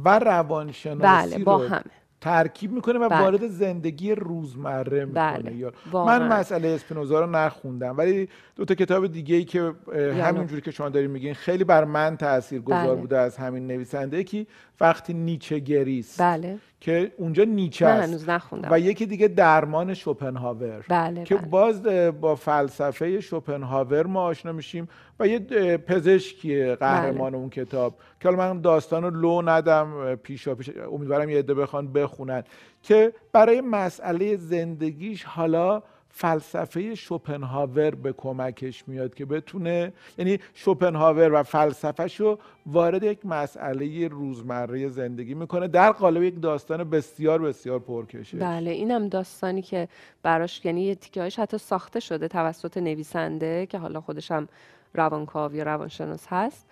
و 0.05 0.19
روانشناسی 0.19 0.99
بله 1.01 1.43
با 1.43 1.57
همه. 1.57 2.02
ترکیب 2.23 2.71
می‌کنه 2.71 2.99
و 2.99 3.09
بله. 3.09 3.21
وارد 3.21 3.47
زندگی 3.47 4.15
روزمره 4.15 5.05
می‌کنه 5.05 5.71
بله. 5.93 6.05
من 6.05 6.27
مسئله 6.27 6.67
اسپینوزا 6.67 7.19
رو 7.19 7.31
نخوندم 7.31 7.97
ولی 7.97 8.29
دو 8.55 8.65
تا 8.65 8.75
کتاب 8.75 9.07
دیگه 9.07 9.35
ای 9.35 9.45
که 9.45 9.73
همینجوری 9.95 10.61
که 10.61 10.71
شما 10.71 10.89
دارین 10.89 11.11
میگین 11.11 11.33
خیلی 11.33 11.63
بر 11.63 11.83
من 11.83 12.17
تاثیر 12.17 12.61
گذار 12.61 12.87
بله. 12.87 12.95
بوده 12.95 13.17
از 13.17 13.37
همین 13.37 13.67
نویسنده 13.67 14.23
که 14.23 14.45
وقتی 14.81 15.13
نیچه 15.13 15.59
گریست 15.59 16.21
بله. 16.21 16.57
که 16.79 17.11
اونجا 17.17 17.43
نیچه 17.43 17.85
است 17.85 18.29
و 18.71 18.79
یکی 18.79 19.05
دیگه 19.05 19.27
درمان 19.27 19.93
شوپنهاور 19.93 20.85
بله، 20.89 21.23
که 21.23 21.35
باز 21.35 21.83
با 22.21 22.35
فلسفه 22.35 23.19
شوپنهاور 23.19 24.05
ما 24.05 24.23
آشنا 24.23 24.51
میشیم 24.51 24.87
و 25.23 25.27
یه 25.27 25.39
پزشکی 25.77 26.75
قهرمان 26.75 27.35
اون 27.35 27.49
کتاب 27.49 27.95
که 28.19 28.29
حالا 28.29 28.53
من 28.53 28.61
داستان 28.61 29.03
رو 29.03 29.09
لو 29.09 29.41
ندم 29.41 30.15
پیشا 30.15 30.55
پیش 30.55 30.69
امیدوارم 30.91 31.29
یه 31.29 31.39
عده 31.39 31.53
بخوان 31.53 31.93
بخونن 31.93 32.43
که 32.81 33.13
برای 33.31 33.61
مسئله 33.61 34.35
زندگیش 34.35 35.23
حالا 35.23 35.83
فلسفه 36.15 36.95
شوپنهاور 36.95 37.95
به 37.95 38.13
کمکش 38.13 38.87
میاد 38.87 39.15
که 39.15 39.25
بتونه 39.25 39.93
یعنی 40.17 40.39
شوپنهاور 40.53 41.33
و 41.33 41.43
فلسفهش 41.43 42.19
رو 42.19 42.39
وارد 42.65 43.03
یک 43.03 43.25
مسئله 43.25 44.07
روزمره 44.07 44.87
زندگی 44.87 45.33
می‌کنه. 45.33 45.67
در 45.67 45.91
قالب 45.91 46.23
یک 46.23 46.41
داستان 46.41 46.89
بسیار 46.89 47.41
بسیار 47.41 47.79
پرکشه. 47.79 48.37
بله 48.37 48.71
اینم 48.71 49.07
داستانی 49.07 49.61
که 49.61 49.87
براش 50.23 50.65
یعنی 50.65 50.81
یه 50.81 50.97
حتی 51.37 51.57
ساخته 51.57 51.99
شده 51.99 52.27
توسط 52.27 52.77
نویسنده 52.77 53.65
که 53.65 53.77
حالا 53.77 54.01
خودش 54.01 54.31
هم 54.31 54.47
روانکاو 54.93 55.55
یا 55.55 55.63
روانشناس 55.63 56.27
هست. 56.29 56.67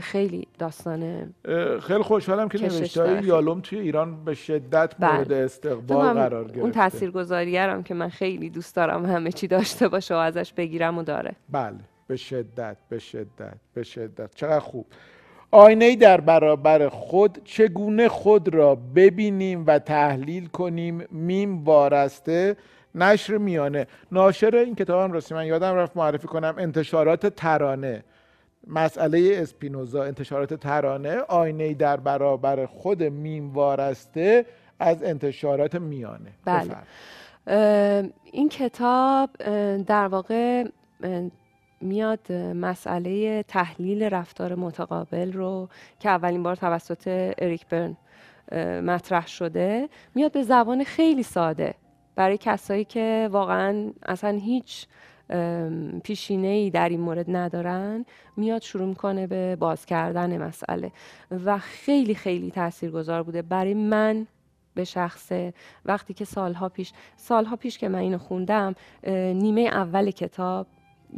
خیلی 0.00 0.48
داستان 0.58 1.34
خیلی 1.82 2.02
خوشحالم 2.02 2.48
که 2.48 2.62
نوشته 2.62 3.24
یالوم 3.24 3.60
توی 3.60 3.78
ایران 3.78 4.24
به 4.24 4.34
شدت 4.34 4.94
بله. 4.98 5.16
مورد 5.16 5.32
استقبال 5.32 6.14
قرار 6.14 6.44
گرفته 6.44 6.60
اون 6.60 6.70
تاثیرگذاری 6.70 7.56
هم 7.56 7.82
که 7.82 7.94
من 7.94 8.08
خیلی 8.08 8.50
دوست 8.50 8.76
دارم 8.76 9.06
همه 9.06 9.32
چی 9.32 9.46
داشته 9.46 9.88
باشه 9.88 10.14
و 10.14 10.18
ازش 10.18 10.52
بگیرم 10.52 10.98
و 10.98 11.02
داره. 11.02 11.32
بله. 11.48 11.76
به 12.06 12.16
شدت 12.16 12.76
به 12.88 12.98
شدت 12.98 13.56
به 13.74 13.82
شدت. 13.82 14.34
چقدر 14.34 14.60
خوب. 14.60 14.86
آینه 15.50 15.96
در 15.96 16.20
برابر 16.20 16.88
خود 16.88 17.38
چگونه 17.44 18.08
خود 18.08 18.54
را 18.54 18.74
ببینیم 18.74 19.64
و 19.66 19.78
تحلیل 19.78 20.46
کنیم؟ 20.46 21.04
میم 21.10 21.64
وارسته. 21.64 22.56
نشر 22.94 23.36
میانه. 23.36 23.86
ناشر 24.12 24.56
این 24.56 24.74
کتاب 24.74 25.04
هم 25.04 25.12
راستی 25.12 25.34
من 25.34 25.46
یادم 25.46 25.74
رفت 25.74 25.96
معرفی 25.96 26.26
کنم 26.26 26.54
انتشارات 26.58 27.26
ترانه. 27.26 28.04
مسئله 28.66 29.38
اسپینوزا 29.42 30.04
انتشارات 30.04 30.54
ترانه 30.54 31.18
آینه 31.18 31.74
در 31.74 31.96
برابر 31.96 32.66
خود 32.66 33.02
میم 33.02 33.52
وارسته 33.52 34.46
از 34.80 35.02
انتشارات 35.02 35.74
میانه. 35.74 36.32
بله. 36.44 36.76
این 38.32 38.48
کتاب 38.48 39.30
در 39.82 40.08
واقع 40.08 40.64
میاد 41.80 42.32
مسئله 42.32 43.42
تحلیل 43.42 44.02
رفتار 44.02 44.54
متقابل 44.54 45.32
رو 45.32 45.68
که 46.00 46.08
اولین 46.08 46.42
بار 46.42 46.56
توسط 46.56 47.32
اریک 47.38 47.66
برن 47.66 47.96
مطرح 48.80 49.26
شده 49.26 49.88
میاد 50.14 50.32
به 50.32 50.42
زبان 50.42 50.84
خیلی 50.84 51.22
ساده. 51.22 51.74
برای 52.18 52.38
کسایی 52.38 52.84
که 52.84 53.28
واقعا 53.32 53.92
اصلا 54.02 54.38
هیچ 54.38 54.86
پیشینه 56.04 56.48
ای 56.48 56.70
در 56.70 56.88
این 56.88 57.00
مورد 57.00 57.36
ندارن 57.36 58.04
میاد 58.36 58.62
شروع 58.62 58.88
می‌کنه 58.88 59.26
به 59.26 59.56
باز 59.56 59.86
کردن 59.86 60.42
مسئله 60.42 60.92
و 61.44 61.58
خیلی 61.58 62.14
خیلی 62.14 62.50
تاثیرگذار 62.50 63.22
بوده 63.22 63.42
برای 63.42 63.74
من 63.74 64.26
به 64.74 64.84
شخصه 64.84 65.54
وقتی 65.84 66.14
که 66.14 66.24
سالها 66.24 66.68
پیش 66.68 66.92
سالها 67.16 67.56
پیش 67.56 67.78
که 67.78 67.88
من 67.88 67.98
اینو 67.98 68.18
خوندم 68.18 68.74
نیمه 69.34 69.60
اول 69.60 70.10
کتاب 70.10 70.66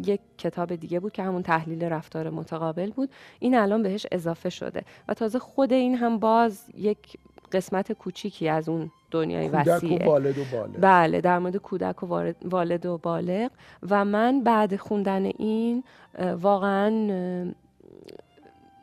یک 0.05 0.21
کتاب 0.39 0.75
دیگه 0.75 1.01
بود 1.01 1.13
که 1.13 1.23
همون 1.23 1.43
تحلیل 1.43 1.85
رفتار 1.85 2.31
متقابل 2.31 2.91
بود. 2.91 3.11
این 3.39 3.59
الان 3.59 3.83
بهش 3.83 4.07
اضافه 4.13 4.51
شده 4.51 4.83
و 5.09 5.15
تازه 5.15 5.39
خود 5.39 5.73
این 5.73 5.95
هم 5.95 6.19
باز 6.19 6.65
یک 6.77 7.19
قسمت 7.53 7.93
کوچیکی 7.93 8.49
از 8.49 8.69
اون 8.69 8.91
دنیای 9.11 9.49
وسیعه 9.49 10.07
و 10.07 10.11
والد 10.11 10.39
و 10.39 10.45
بالغ. 10.53 10.77
بله 10.81 11.21
در 11.21 11.39
مورد 11.39 11.57
کودک 11.57 12.03
و 12.03 12.33
والد 12.45 12.87
و 12.87 12.99
بالغ. 12.99 13.51
و 13.91 14.05
من 14.05 14.43
بعد 14.43 14.77
خوندن 14.77 15.25
این 15.25 15.85
واقعا 16.41 16.91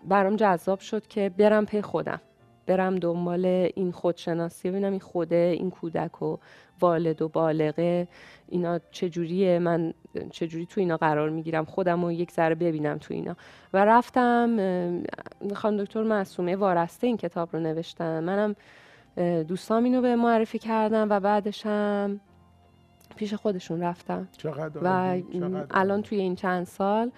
برام 0.08 0.36
جذاب 0.36 0.80
شد 0.80 1.08
که 1.08 1.32
برم 1.38 1.66
پی 1.66 1.82
خودم. 1.82 2.22
برم 2.66 2.96
دنبال 2.96 3.46
این 3.76 3.92
خودشناسی. 3.92 4.70
ببینم 4.70 4.92
این 4.92 5.00
خوده 5.00 5.56
این 5.60 5.70
کودک 5.70 6.22
و 6.22 6.38
والد 6.80 7.22
و 7.22 7.28
بالغه 7.28 8.08
اینا 8.50 8.80
چجوریه؟ 8.92 9.60
من 9.60 9.94
چجوری 10.32 10.66
تو 10.66 10.82
اینا 10.82 10.98
قرار 10.98 11.30
می‌گیرم؟ 11.30 11.66
خودم 11.66 12.06
رو 12.06 12.12
یک 12.12 12.32
ذره 12.32 12.56
ببینم 12.56 12.98
تو 12.98 13.14
اینا. 13.14 13.36
و 13.74 13.86
رفتم 13.86 14.50
خانم 15.56 15.84
دکتر 15.84 16.04
معصومه 16.04 16.56
وارسته 16.56 17.08
این 17.08 17.18
کتاب 17.18 17.50
رو 17.54 17.60
نوشتم. 17.60 18.20
منم 18.20 18.56
دوستام 19.48 19.84
اینو 19.84 20.02
به 20.02 20.16
معرفی 20.16 20.60
کردم 20.60 21.08
و 21.10 21.20
بعدش 21.20 21.66
هم 21.66 22.20
پیش 23.16 23.34
خودشون 23.34 23.82
رفتم 23.82 24.28
چقدر 24.38 24.80
و 24.84 25.22
الان 25.72 26.02
توی 26.02 26.20
این 26.20 26.36
چند 26.36 26.66
سال 26.66 27.12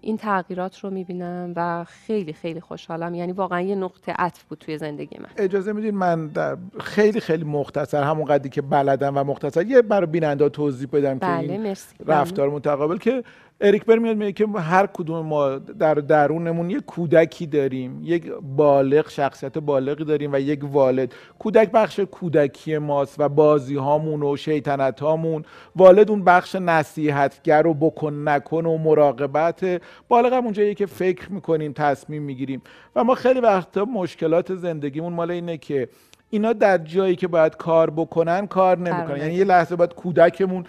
این 0.00 0.16
تغییرات 0.16 0.78
رو 0.78 0.90
می‌بینم 0.90 1.52
و 1.56 1.84
خیلی 1.84 2.32
خیلی 2.32 2.60
خوشحالم. 2.60 3.14
یعنی 3.14 3.32
واقعا 3.32 3.60
یه 3.60 3.74
نقطه 3.74 4.12
عطف 4.12 4.42
بود 4.44 4.58
توی 4.58 4.78
زندگی 4.78 5.18
من. 5.18 5.26
اجازه 5.36 5.72
میدین 5.72 5.94
من 5.94 6.26
در 6.26 6.56
خیلی 6.80 7.20
خیلی 7.20 7.44
مختصر 7.44 8.02
همون 8.02 8.24
قدری 8.24 8.48
که 8.48 8.62
بلدم 8.62 9.16
و 9.16 9.24
مختصر 9.24 9.66
یه 9.66 9.82
برای 9.82 10.06
بیننده 10.06 10.48
توضیح 10.48 10.88
بدم 10.92 11.18
بله 11.18 11.46
که 11.46 11.52
این 11.52 11.62
مرسی. 11.62 11.94
رفتار 12.06 12.50
متقابل 12.50 12.96
که 12.96 13.24
اریک 13.60 13.84
بر 13.84 13.98
میاد 13.98 14.16
میگه 14.16 14.32
که 14.32 14.46
هر 14.46 14.86
کدوم 14.86 15.26
ما 15.26 15.58
در 15.58 15.94
درونمون 15.94 16.70
یک 16.70 16.84
کودکی 16.84 17.46
داریم 17.46 18.00
یک 18.04 18.32
بالغ 18.56 19.10
شخصیت 19.10 19.58
بالغی 19.58 20.04
داریم 20.04 20.32
و 20.32 20.40
یک 20.40 20.60
والد. 20.62 21.14
کودک 21.38 21.70
بخش 21.70 22.00
کودکی 22.00 22.78
ماست 22.78 23.20
و 23.20 23.28
بازی 23.28 23.76
هامون 23.76 24.22
و 24.22 24.36
شیطنت 24.36 25.00
هامون 25.00 25.44
والد 25.76 26.10
اون 26.10 26.24
بخش 26.24 26.54
نصیحتگر 26.54 27.66
و 27.66 27.74
بکن 27.74 28.28
نکن 28.28 28.66
و 28.66 28.78
مراقبت. 28.78 29.80
بالغ 30.08 30.32
هم 30.32 30.44
اونجایی 30.44 30.74
که 30.74 30.86
فکر 30.86 31.32
می‌کنیم 31.32 31.72
تصمیم 31.72 32.22
می‌گیریم. 32.22 32.62
و 32.96 33.04
ما 33.04 33.14
خیلی 33.14 33.40
وقتا 33.40 33.84
مشکلات 33.84 34.54
زندگیمون 34.54 35.12
مال 35.12 35.30
اینه 35.30 35.58
که 35.58 35.88
اینا 36.30 36.52
در 36.52 36.78
جایی 36.78 37.16
که 37.16 37.28
باید 37.28 37.56
کار 37.56 37.90
بکنن 37.90 38.46
کار 38.46 38.78
نمی‌کنن. 38.78 39.16
یعنی 39.16 39.34
یه 39.34 39.44
لحظه 39.44 39.76
باید 39.76 39.94
کودکمون 39.94 40.64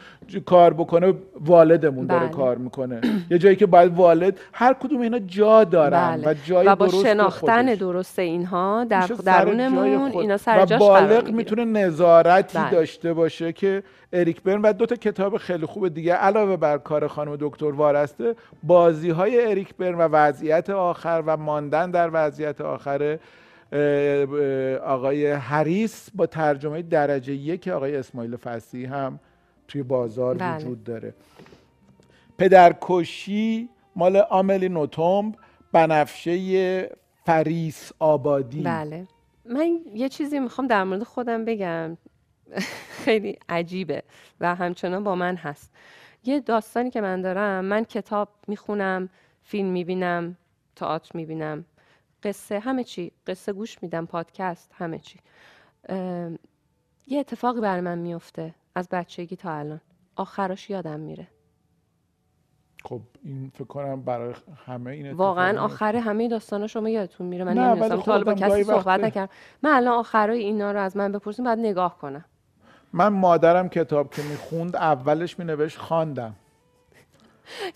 کار 0.45 0.73
بکنه 0.73 1.13
والدمون 1.45 2.07
داره 2.07 2.25
بله. 2.25 2.29
کار 2.29 2.57
می‌کنه. 2.57 3.01
یه 3.31 3.37
جایی 3.37 3.55
که 3.55 3.65
باید 3.65 3.95
والد 3.95 4.39
هر 4.53 4.73
کدوم 4.73 5.01
اینا 5.01 5.19
جا 5.19 5.63
دارن 5.63 6.17
بله. 6.17 6.31
و 6.31 6.33
جای 6.45 6.67
و 6.67 6.75
با 6.75 6.87
شناختن 6.87 7.65
درست 7.65 8.19
اینها 8.19 8.83
در 8.83 9.07
درونمون 9.25 10.11
اینا 10.11 10.37
سر 10.37 10.65
و 10.69 10.77
بالغ 10.77 11.29
می‌تونه 11.29 11.65
نظارتی 11.65 12.57
بله. 12.57 12.71
داشته 12.71 13.13
باشه 13.13 13.53
که 13.53 13.83
اریک 14.13 14.43
برن. 14.43 14.61
و 14.61 14.73
دو 14.73 14.85
تا 14.85 14.95
کتاب 14.95 15.37
خیلی 15.37 15.65
خوب 15.65 15.87
دیگه 15.87 16.13
علاوه 16.13 16.57
بر 16.57 16.77
کار 16.77 17.07
خانم 17.07 17.37
دکتر 17.39 17.71
وارسته 17.71 18.35
بازی 18.63 19.09
های 19.09 19.45
اریک 19.45 19.75
برن 19.75 19.95
و 19.95 20.01
وضعیت 20.01 20.69
آخر 20.69 21.23
و 21.25 21.37
ماندن 21.37 21.91
در 21.91 22.09
وضعیت 22.13 22.61
آخره. 22.61 23.19
آقای 24.83 25.25
هریس 25.31 26.09
با 26.15 26.25
ترجمه 26.25 26.81
درجه 26.81 27.33
یک 27.33 27.67
آقای 27.67 27.95
اسماعیل 27.95 28.35
فسی 28.35 28.85
هم 28.85 29.19
توی 29.67 29.83
بازار 29.83 30.37
بله. 30.37 30.55
وجود 30.55 30.83
داره. 30.83 31.13
پدرکشی 32.37 33.69
مال 33.95 34.17
آملی 34.17 34.69
نوتومب 34.69 35.35
بنفشه 35.71 36.89
فریس 37.25 37.91
آبادی. 37.99 38.61
بله. 38.61 39.07
من 39.45 39.79
یه 39.93 40.09
چیزی 40.09 40.39
می‌خوام 40.39 40.67
در 40.67 40.83
مورد 40.83 41.03
خودم 41.03 41.45
بگم. 41.45 41.97
خیلی 43.05 43.37
عجیبه 43.49 44.03
و 44.41 44.55
همچنان 44.55 45.03
با 45.03 45.15
من 45.15 45.35
هست. 45.35 45.71
یه 46.23 46.39
داستانی 46.39 46.89
که 46.89 47.01
من 47.01 47.21
دارم 47.21 47.65
من 47.65 47.83
کتاب 47.83 48.29
می‌خونم 48.47 49.09
فیلم 49.43 49.69
می‌بینم 49.69 50.37
تئاتر 50.75 51.11
می‌بینم. 51.13 51.65
قصه 52.23 52.59
همه 52.59 52.83
چی. 52.83 53.11
قصه 53.27 53.53
گوش 53.53 53.83
میدم 53.83 54.05
پادکست 54.05 54.71
همه 54.75 54.99
چی. 54.99 55.19
یه 57.07 57.19
اتفاقی 57.19 57.61
بر 57.61 57.79
من 57.79 57.97
میفته 57.97 58.55
از 58.75 58.89
بچگی 58.91 59.35
تا 59.35 59.51
الان. 59.51 59.81
آخرش 60.15 60.69
یادم 60.69 60.99
میره. 60.99 61.27
خب 62.83 63.01
این 63.23 63.51
فکر 63.55 63.63
کنم 63.63 64.01
برای 64.01 64.33
همه 64.65 64.91
این 64.91 65.11
واقعا 65.11 65.61
آخر 65.61 65.95
همه 65.95 66.27
داستانا 66.27 66.67
شما 66.67 66.89
یادتون 66.89 67.27
میره. 67.27 67.43
من 67.43 67.57
نمی‌دونم 67.57 68.01
تا 68.01 68.23
با 68.23 68.33
کسی 68.33 68.63
صحبت 68.63 68.99
نکردم. 68.99 69.33
من 69.63 69.71
الان 69.71 69.93
آخرای 69.93 70.39
اینا 70.39 70.71
رو 70.71 70.79
از 70.79 70.97
من 70.97 71.11
بپرسیم 71.11 71.45
بعد 71.45 71.59
نگاه 71.59 71.97
کنم. 71.97 72.25
من 72.93 73.07
مادرم 73.07 73.69
کتاب 73.69 74.13
که 74.13 74.21
می‌خوند 74.21 74.75
اولش 74.75 75.39
مینوشت 75.39 75.77
خواندم. 75.77 76.35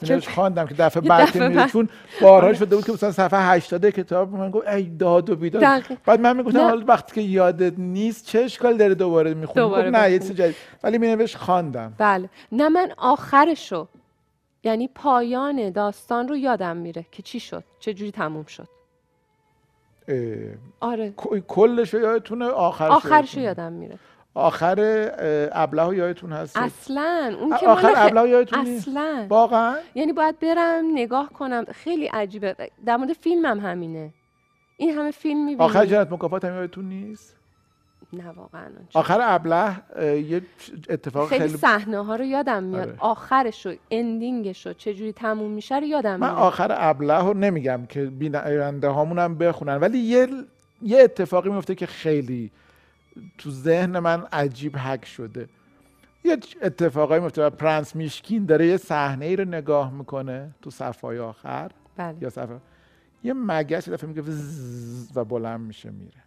اینش 0.02 0.30
خواندم 0.30 0.68
که 0.68 0.74
دفعه 0.74 1.02
بعد 1.02 1.32
که 1.32 1.40
میره 1.40 1.68
چون 1.68 1.90
بارها. 2.22 2.54
شده 2.54 2.76
بود 2.76 2.86
که 2.86 2.92
مثلا 2.92 3.12
صفحه 3.12 3.40
80 3.40 3.90
کتاب 3.90 4.34
من 4.34 4.52
گفت 4.52 4.68
ای 4.68 4.84
داد 4.84 5.30
و 5.30 5.36
بیداد. 5.36 5.84
بعد 6.06 6.20
من 6.20 6.38
می‌گفتم 6.38 6.60
حالا 6.60 6.86
وقتی 6.88 7.14
که 7.16 7.22
یادت 7.22 7.74
نیست 7.78 8.26
چه 8.26 8.40
اشکال 8.40 8.78
داره 8.78 8.96
دوباره 8.96 9.34
می‌خونی؟ 9.34 9.90
نه 9.90 10.12
یه 10.12 10.20
چیز 10.20 10.32
جدید. 10.32 10.56
ولی 10.84 10.98
مینوشت 10.98 11.38
خواندم. 11.38 11.94
بله. 11.98 12.30
نه 12.52 12.70
من 12.70 12.92
آخرشو 12.98 13.88
یعنی 14.64 14.90
پایان 14.96 15.70
داستان 15.70 16.28
رو 16.28 16.38
یادم 16.38 16.78
میره 16.78 17.06
که 17.12 17.24
چی 17.24 17.40
شد 17.40 17.64
چه 17.80 17.94
جوری 17.94 18.12
تموم 18.12 18.46
شد. 18.46 18.68
آره. 20.80 21.14
کلش 21.48 21.94
یادتونه 21.94 22.46
آخرش 22.46 22.92
آخرش 22.92 23.38
یادم 23.38 23.74
میره. 23.74 24.00
آخر 24.36 25.10
ابله 25.52 25.98
یادتون 25.98 26.32
هست؟ 26.32 26.58
اصلا 26.58 27.36
اون 27.40 27.58
که 27.58 27.68
آخر 27.68 27.94
ابله 27.96 28.30
یادتون 28.30 28.68
اصلا. 28.68 29.26
واقعا؟ 29.30 29.76
یعنی 29.96 30.14
باید 30.14 30.40
برم 30.40 30.84
نگاه 30.94 31.30
کنم. 31.30 31.66
خیلی 31.72 32.08
عجیبه. 32.08 32.56
در 32.86 32.98
مورد 32.98 33.14
فیلمم 33.14 33.46
هم 33.46 33.60
همینه. 33.60 34.14
این 34.78 34.90
همه 34.90 35.12
فیلم 35.12 35.40
می‌بینیم 35.40 35.62
آخر 35.62 35.86
جنت 35.86 36.12
مکافات 36.12 36.46
هم 36.46 36.56
یادتون 36.56 36.86
نیست؟ 36.86 37.36
نه 38.14 38.30
واقعا. 38.38 38.68
آخر 38.94 39.20
ابله 39.22 39.76
یه 40.20 40.42
اتفاق 40.90 41.30
خیلی, 41.30 41.42
خیلی 41.42 41.58
صحنه 41.58 42.06
ها 42.06 42.16
رو 42.16 42.26
یادم 42.26 42.64
میاد. 42.64 42.88
آره. 42.88 42.98
آخرش 43.00 43.66
رو 43.66 43.74
اندینگش 43.92 44.66
رو 44.68 44.74
چجوری 44.74 45.14
تموم 45.14 45.52
میشه 45.52 45.76
رو 45.76 45.84
یادم 45.84 46.16
من 46.16 46.30
میاد. 46.30 46.40
آخر 46.42 46.76
ابله 46.78 47.20
رو 47.20 47.34
نمیگم 47.34 47.86
که 47.90 48.06
بیننده 48.06 48.88
هامون 48.88 49.38
بخونن 49.38 49.78
ولی 49.78 49.98
یه 49.98 50.28
یه 50.82 51.00
اتفاقی 51.04 51.50
میفته 51.50 51.76
که 51.76 51.86
خیلی 51.86 52.52
تو 53.38 53.52
ذهن 53.52 54.00
من 54.00 54.24
عجیب 54.32 54.78
حک 54.78 55.06
شده. 55.06 55.50
یه 56.24 56.38
اتفاقایی 56.62 57.22
میفته 57.22 57.50
پرنس 57.50 57.96
میشکین 57.96 58.46
داره 58.46 58.68
یه 58.68 58.78
صحنه 58.78 59.26
ای 59.26 59.36
رو 59.36 59.46
نگاه 59.46 59.94
می‌کنه 59.94 60.56
تو 60.62 60.70
صفحه 60.70 61.22
آخر. 61.22 61.72
بله. 61.98 62.18
یا 62.22 62.30
صفحه 62.30 62.60
یه 63.24 63.34
مگس 63.34 63.90
دفعه 63.90 64.10
میگه 64.10 64.24
و 65.16 65.26
بلند 65.26 65.60
میشه 65.60 65.92
میره. 65.92 66.24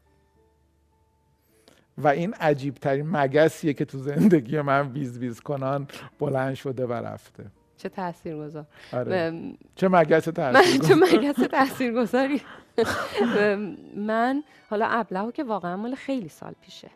و 1.98 2.08
این 2.08 2.34
عجیب 2.34 2.74
ترین 2.74 3.10
مگسیه 3.10 3.72
که 3.72 3.84
تو 3.84 3.98
زندگی 3.98 4.60
من 4.60 4.88
ویز 4.88 5.18
ویز 5.18 5.40
کنان 5.40 5.88
بلند 6.18 6.54
شده 6.54 6.86
و 6.86 6.92
رفته. 6.92 7.44
چه 7.76 7.88
تاثیر 7.88 8.36
گذار 8.36 8.66
آره. 8.92 9.52
چه 9.74 9.88
مگس 9.88 10.24
تاثیر 10.24 10.80
چه 10.80 10.94
مگس 10.94 11.36
تاثیر 11.50 11.92
گذاری 11.92 12.42
من 14.10 14.42
حالا 14.70 14.86
ابلهو 14.86 15.30
که 15.30 15.44
واقعا 15.44 15.76
مال 15.76 15.94
خیلی 15.94 16.28
سال 16.28 16.54
پیشه. 16.62 16.90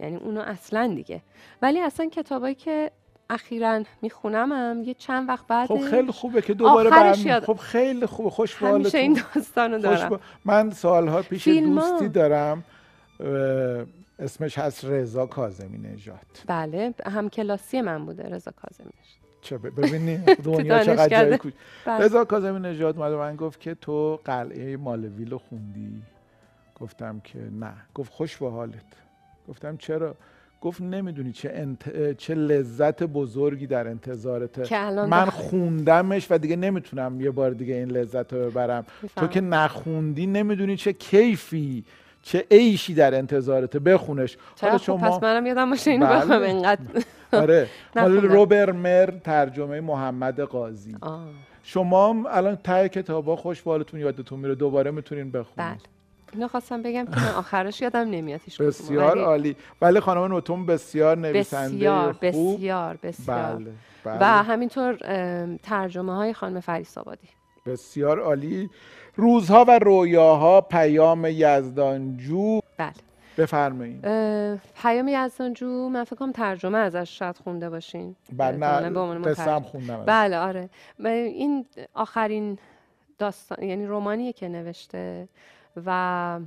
یعنی 0.00 0.16
اونو 0.16 0.40
اصلا 0.40 0.92
دیگه. 0.96 1.20
ولی 1.62 1.80
اصلا 1.80 2.06
کتابایی 2.06 2.54
که 2.54 2.90
اخیرا 3.30 3.82
می‌خونم 4.02 4.52
هم 4.52 4.82
یه 4.82 4.94
چند 4.94 5.28
وقت 5.28 5.46
بعد 5.46 5.68
خب 5.68 5.90
خیلی 5.90 6.12
خوبه 6.12 6.42
که 6.42 6.54
دوباره 6.54 6.90
برم 6.90 7.40
خب 7.40 7.56
خیلی 7.56 8.06
خوبه. 8.06 8.30
خوش 8.30 8.62
همیشه 8.62 8.98
این 8.98 9.20
داستانو 9.34 9.78
دارم. 9.78 10.20
من 10.44 10.70
سالها 10.70 11.22
پیش 11.22 11.48
دوستی 11.48 12.08
دارم. 12.08 12.64
اسمش 14.18 14.58
هست 14.58 14.84
رضا 14.84 15.26
کاظمی 15.26 15.78
نژاد. 15.78 16.26
بله 16.46 16.94
هم 17.06 17.30
کلاسی 17.30 17.80
من 17.80 18.04
بوده 18.06 18.22
رضا 18.22 18.50
کاظمی 18.50 18.86
نژاد. 18.86 19.27
چه 19.48 19.58
ببینی؟ 19.58 20.16
دنیا 20.44 20.84
چقدر 20.84 21.24
جای 21.24 21.38
کوچ 21.38 21.52
بله. 21.84 22.04
رضا 22.04 22.24
کاظمی 22.24 22.60
نژاد 22.60 22.98
اومد 22.98 23.12
من 23.12 23.36
گفت 23.36 23.60
که 23.60 23.74
تو 23.74 24.20
قلعه 24.24 24.76
مالویل 24.76 25.36
خوندی؟ 25.36 26.02
گفتم 26.80 27.20
که 27.24 27.38
نه. 27.60 27.72
گفت 27.94 28.12
خوش 28.12 28.36
به 28.36 28.50
حالت. 28.50 28.84
گفتم 29.48 29.76
چرا؟ 29.76 30.14
گفت 30.60 30.80
نمی‌دونی 30.80 31.32
چه, 31.32 31.50
انت... 31.54 32.12
چه 32.16 32.34
لذت 32.34 33.02
بزرگی 33.02 33.66
در 33.66 33.88
انتظارته. 33.88 34.90
من 34.90 35.24
خوندمش 35.24 36.26
و 36.30 36.38
دیگه 36.38 36.56
نمی‌تونم 36.56 37.20
یه 37.20 37.30
بار 37.30 37.50
دیگه 37.50 37.74
این 37.74 37.90
لذت 37.90 38.32
رو 38.32 38.50
ببرم. 38.50 38.86
تو 39.16 39.26
که 39.26 39.40
نخوندی 39.40 40.26
نمی‌دونی 40.26 40.76
چه 40.76 40.92
کیفی 40.92 41.84
چه 42.22 42.44
عیشی 42.50 42.94
در 42.94 43.14
انتظارته. 43.14 43.78
بخونش. 43.78 44.36
حالا 44.60 44.78
شما 44.78 44.96
پس 44.96 45.22
منم 45.22 45.46
یادم 45.46 45.70
باشه 45.70 45.90
اینو 45.90 46.06
بله. 46.06 46.16
بخونم 46.18 46.42
اینقدر 46.42 46.80
آره. 47.42 47.68
حالا 47.94 48.20
روبر 48.20 48.72
مر 48.72 49.10
ترجمه 49.24 49.80
محمد 49.80 50.40
قاضی. 50.40 50.96
شما 51.62 52.24
الان 52.30 52.56
ته 52.56 52.88
کتابا 52.88 53.36
خوش 53.36 53.62
بالتون 53.62 54.00
یادتون 54.00 54.40
میره. 54.40 54.54
دوباره 54.54 54.90
می‌تونین 54.90 55.30
بخونید 55.30 55.56
بله. 55.56 55.78
اینو 56.32 56.48
خواستم 56.48 56.82
بگم 56.82 57.04
که 57.04 57.20
من 57.20 57.28
آخرش 57.28 57.80
یادم 57.80 58.10
نمیاد 58.10 58.40
بسیار 58.60 59.18
عالی. 59.18 59.56
ولی 59.82 60.00
خانم 60.00 60.24
نوتون 60.24 60.66
بسیار 60.66 61.18
نویسنده 61.18 61.74
بسیار 61.74 62.12
خوب. 62.12 62.26
بسیار 62.56 62.98
بسیار. 63.02 63.54
بله. 63.56 63.70
بله. 64.04 64.18
و 64.20 64.24
همینطور 64.24 64.96
ترجمه 65.62 66.16
های 66.16 66.32
خانم 66.32 66.60
فریس 66.60 66.98
آبادی. 66.98 67.28
بسیار 67.66 68.20
عالی. 68.20 68.70
روزها 69.16 69.64
و 69.68 69.78
رویاها 69.78 70.60
پیام 70.60 71.26
یزدانجو. 71.28 72.60
بله. 72.78 72.92
بفرمایید 73.38 74.04
پیام 74.82 75.08
یزدانجو 75.08 75.88
من 75.88 76.04
فکر 76.04 76.16
کنم 76.16 76.32
ترجمه 76.32 76.78
ازش 76.78 77.18
شاید 77.18 77.36
خونده 77.36 77.70
باشین. 77.70 78.16
بله 78.32 78.56
نه 78.56 78.90
خوندم 79.62 80.04
بله 80.04 80.38
آره. 80.38 80.70
این 81.04 81.66
آخرین 81.94 82.58
داستان 83.18 83.62
یعنی 83.62 83.86
رومانیه 83.86 84.32
که 84.32 84.48
نوشته 84.48 85.28
و 85.86 86.40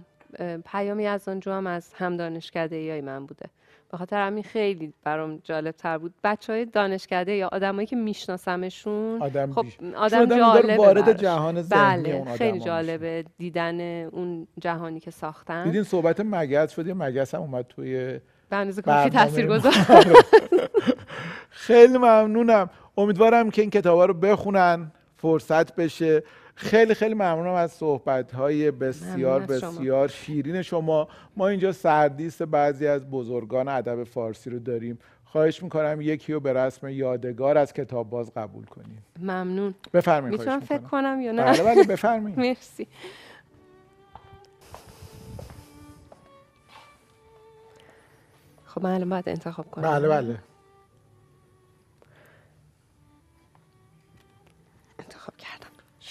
پیام 0.66 1.00
یزدانجو 1.00 1.52
هم 1.52 1.68
از 1.68 1.94
هم 1.94 2.18
ای 2.76 3.02
من 3.02 3.26
بوده. 3.26 3.46
به 3.92 3.98
خاطر 3.98 4.28
همین 4.28 4.44
خیلی 4.44 4.94
برام 5.04 5.42
جالب 5.44 5.76
تر 5.76 5.98
بود 5.98 6.14
بچه 6.24 6.54
های 6.54 6.66
دانشکده 6.66 7.32
یا 7.32 7.50
آدمایی 7.52 7.88
که 7.88 7.96
میشناسمشون 7.96 9.22
آدم 9.22 9.52
خب 9.52 9.66
آدم 9.96 10.22
آدم 10.22 10.38
جالبه 10.38 10.76
وارد. 10.78 11.22
جهان 11.22 11.62
بله 11.62 12.10
اون 12.10 12.22
آدما 12.22 12.36
خیلی. 12.36 12.60
جالبه 12.60 13.26
دیدن 13.38 14.06
اون 14.06 14.48
جهانی 14.60 15.00
که 15.00 15.12
ساختن 15.12 15.64
دیدین 15.64 15.84
صحبت 15.84 16.20
مگس 16.20 16.72
شد 16.72 16.88
یه 16.88 16.94
مگس 16.94 17.36
هم 17.36 17.42
اومد 17.42 17.66
توی 17.68 18.20
به 18.50 18.56
اندازه 18.56 18.82
کافی 18.82 19.10
برنامه 19.10 19.30
تاثیر 19.30 19.48
ما. 19.48 19.56
گذار 19.56 19.74
خیلی 21.50 21.98
ممنونم 21.98 22.70
امیدوارم 22.98 23.50
که 23.50 23.62
این 23.62 23.72
کتابا 23.72 24.06
رو 24.06 24.14
بخونن 24.14 24.92
فرصت 25.18 25.76
بشه 25.76 26.24
خیلی 26.62 26.94
خیلی 26.94 27.14
ممنونم 27.14 27.54
از 27.54 27.72
صحبت 27.72 28.32
های 28.32 28.72
بسیار. 28.72 29.42
بسیار 29.42 30.08
شیرین 30.08 30.62
شما. 30.62 31.08
ما 31.38 31.48
اینجا 31.48 31.72
سردیس 31.72 32.42
بعضی 32.42 32.88
از 32.88 33.10
بزرگان 33.10 33.68
ادب 33.68 34.04
فارسی 34.04 34.50
رو 34.50 34.60
داریم. 34.60 35.00
خواهش 35.26 35.64
می‌کنم 35.64 36.02
یکی 36.02 36.34
رو 36.34 36.40
به 36.40 36.54
رسم 36.54 36.88
یادگار 36.88 37.58
از 37.58 37.74
کتاب 37.74 38.10
باز 38.10 38.34
قبول 38.34 38.66
کنیم 38.66 39.06
ممنون. 39.20 39.76
بفرمایید 39.94 40.40
می‌تونم 40.40 40.60
فکر 40.60 40.78
کنم 40.78 41.22
یا 41.22 41.32
نه؟ 41.32 41.44
بله 41.44 41.64
بله 41.64 41.84
بفرمایید. 41.84 42.38
مرسی. 42.48 42.88
خب 48.66 48.84
من 48.84 48.92
الان 48.92 49.10
باید 49.10 49.30
انتخاب 49.30 49.72
کنم. 49.72 49.84
بله 49.84 50.08
بله. 50.08 50.40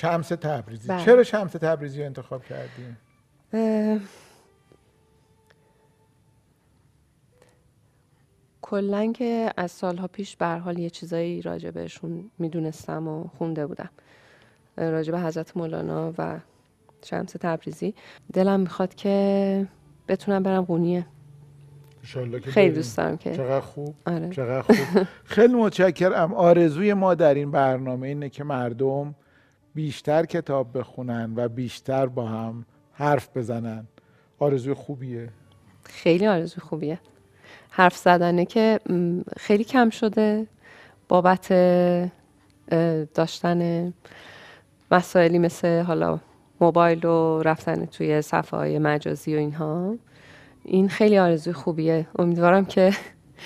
شمس 0.00 0.28
تبریزی. 0.28 0.88
بله. 0.88 1.04
چرا 1.04 1.22
شمس 1.22 1.52
تبریزی 1.52 2.00
رو 2.00 2.06
انتخاب 2.06 2.42
کردیم 2.44 2.96
کلا 8.62 9.12
که 9.12 9.52
از 9.56 9.70
سالها 9.70 10.06
پیش 10.06 10.36
به 10.36 10.46
حال 10.46 10.78
یه 10.78 10.90
چیزایی 10.90 11.42
راجع 11.42 11.70
بهشون 11.70 12.30
می‌دونستم 12.38 13.08
و 13.08 13.24
خونده 13.38 13.66
بودم. 13.66 13.90
راجع 14.76 15.12
به 15.12 15.20
حضرت 15.20 15.56
مولانا 15.56 16.12
و 16.18 16.40
شمس 17.04 17.32
تبریزی. 17.32 17.94
دلم 18.32 18.60
می‌خواد 18.60 18.94
که 18.94 19.66
بتونم 20.08 20.42
برم 20.42 20.64
قونیه 20.64 21.06
که 22.42 22.50
خیلی. 22.50 22.74
دوست 22.74 22.96
دارم 22.96 23.16
که. 23.16 23.36
چقدر 23.36 23.60
خوب. 23.60 23.94
آره. 24.06 24.30
چقدر 24.30 24.62
خوب. 24.62 24.76
خیلی 25.24 25.54
متشکرم. 25.54 26.34
آرزوی 26.34 26.94
ما 26.94 27.14
در 27.14 27.34
این 27.34 27.50
برنامه 27.50 28.08
اینه 28.08 28.28
که 28.28 28.44
مردم 28.44 29.14
بیشتر 29.74 30.24
کتاب 30.24 30.78
بخونن 30.78 31.32
و 31.36 31.48
بیشتر 31.48 32.06
با 32.06 32.26
هم 32.28 32.64
حرف 32.92 33.36
بزنن. 33.36 33.86
آرزوی 34.38 34.74
خوبیه. 34.74 35.28
خیلی 35.84 36.26
آرزوی 36.26 36.62
خوبیه. 36.62 37.00
حرف 37.70 37.96
زدنه 37.96 38.44
که 38.44 38.80
خیلی 39.36 39.64
کم 39.64 39.90
شده 39.90 40.46
بابت 41.08 41.48
داشتن 43.14 43.92
مسائلی 44.90 45.38
مثل 45.38 45.80
حالا 45.82 46.18
موبایل 46.60 47.06
و 47.06 47.42
رفتن 47.42 47.84
توی 47.84 48.22
صفحه 48.22 48.58
های 48.58 48.78
مجازی 48.78 49.34
و 49.34 49.38
اینها. 49.38 49.96
این 50.64 50.88
خیلی 50.88 51.18
آرزوی 51.18 51.52
خوبیه. 51.52 52.06
امیدوارم 52.18 52.64
که 52.64 52.92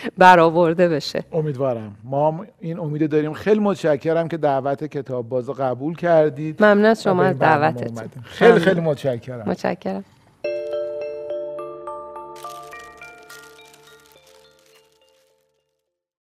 برآورده 0.18 0.88
بشه. 0.88 1.24
امیدوارم. 1.32 1.96
ما 2.04 2.46
این 2.60 2.78
امید 2.78 3.10
داریم. 3.10 3.32
خیلی 3.32 3.60
متشکرم 3.60 4.28
که 4.28 4.36
دعوت 4.36 4.84
کتاب 4.84 5.28
باز 5.28 5.50
قبول 5.50 5.96
کردید. 5.96 6.64
ممنون 6.64 6.94
شما 6.94 7.24
از 7.24 7.38
دعوتتون. 7.38 8.22
خیلی. 8.22 8.60
خیلی 8.60 8.80
متشکرم. 8.80 9.48
متشکرم. 9.48 10.04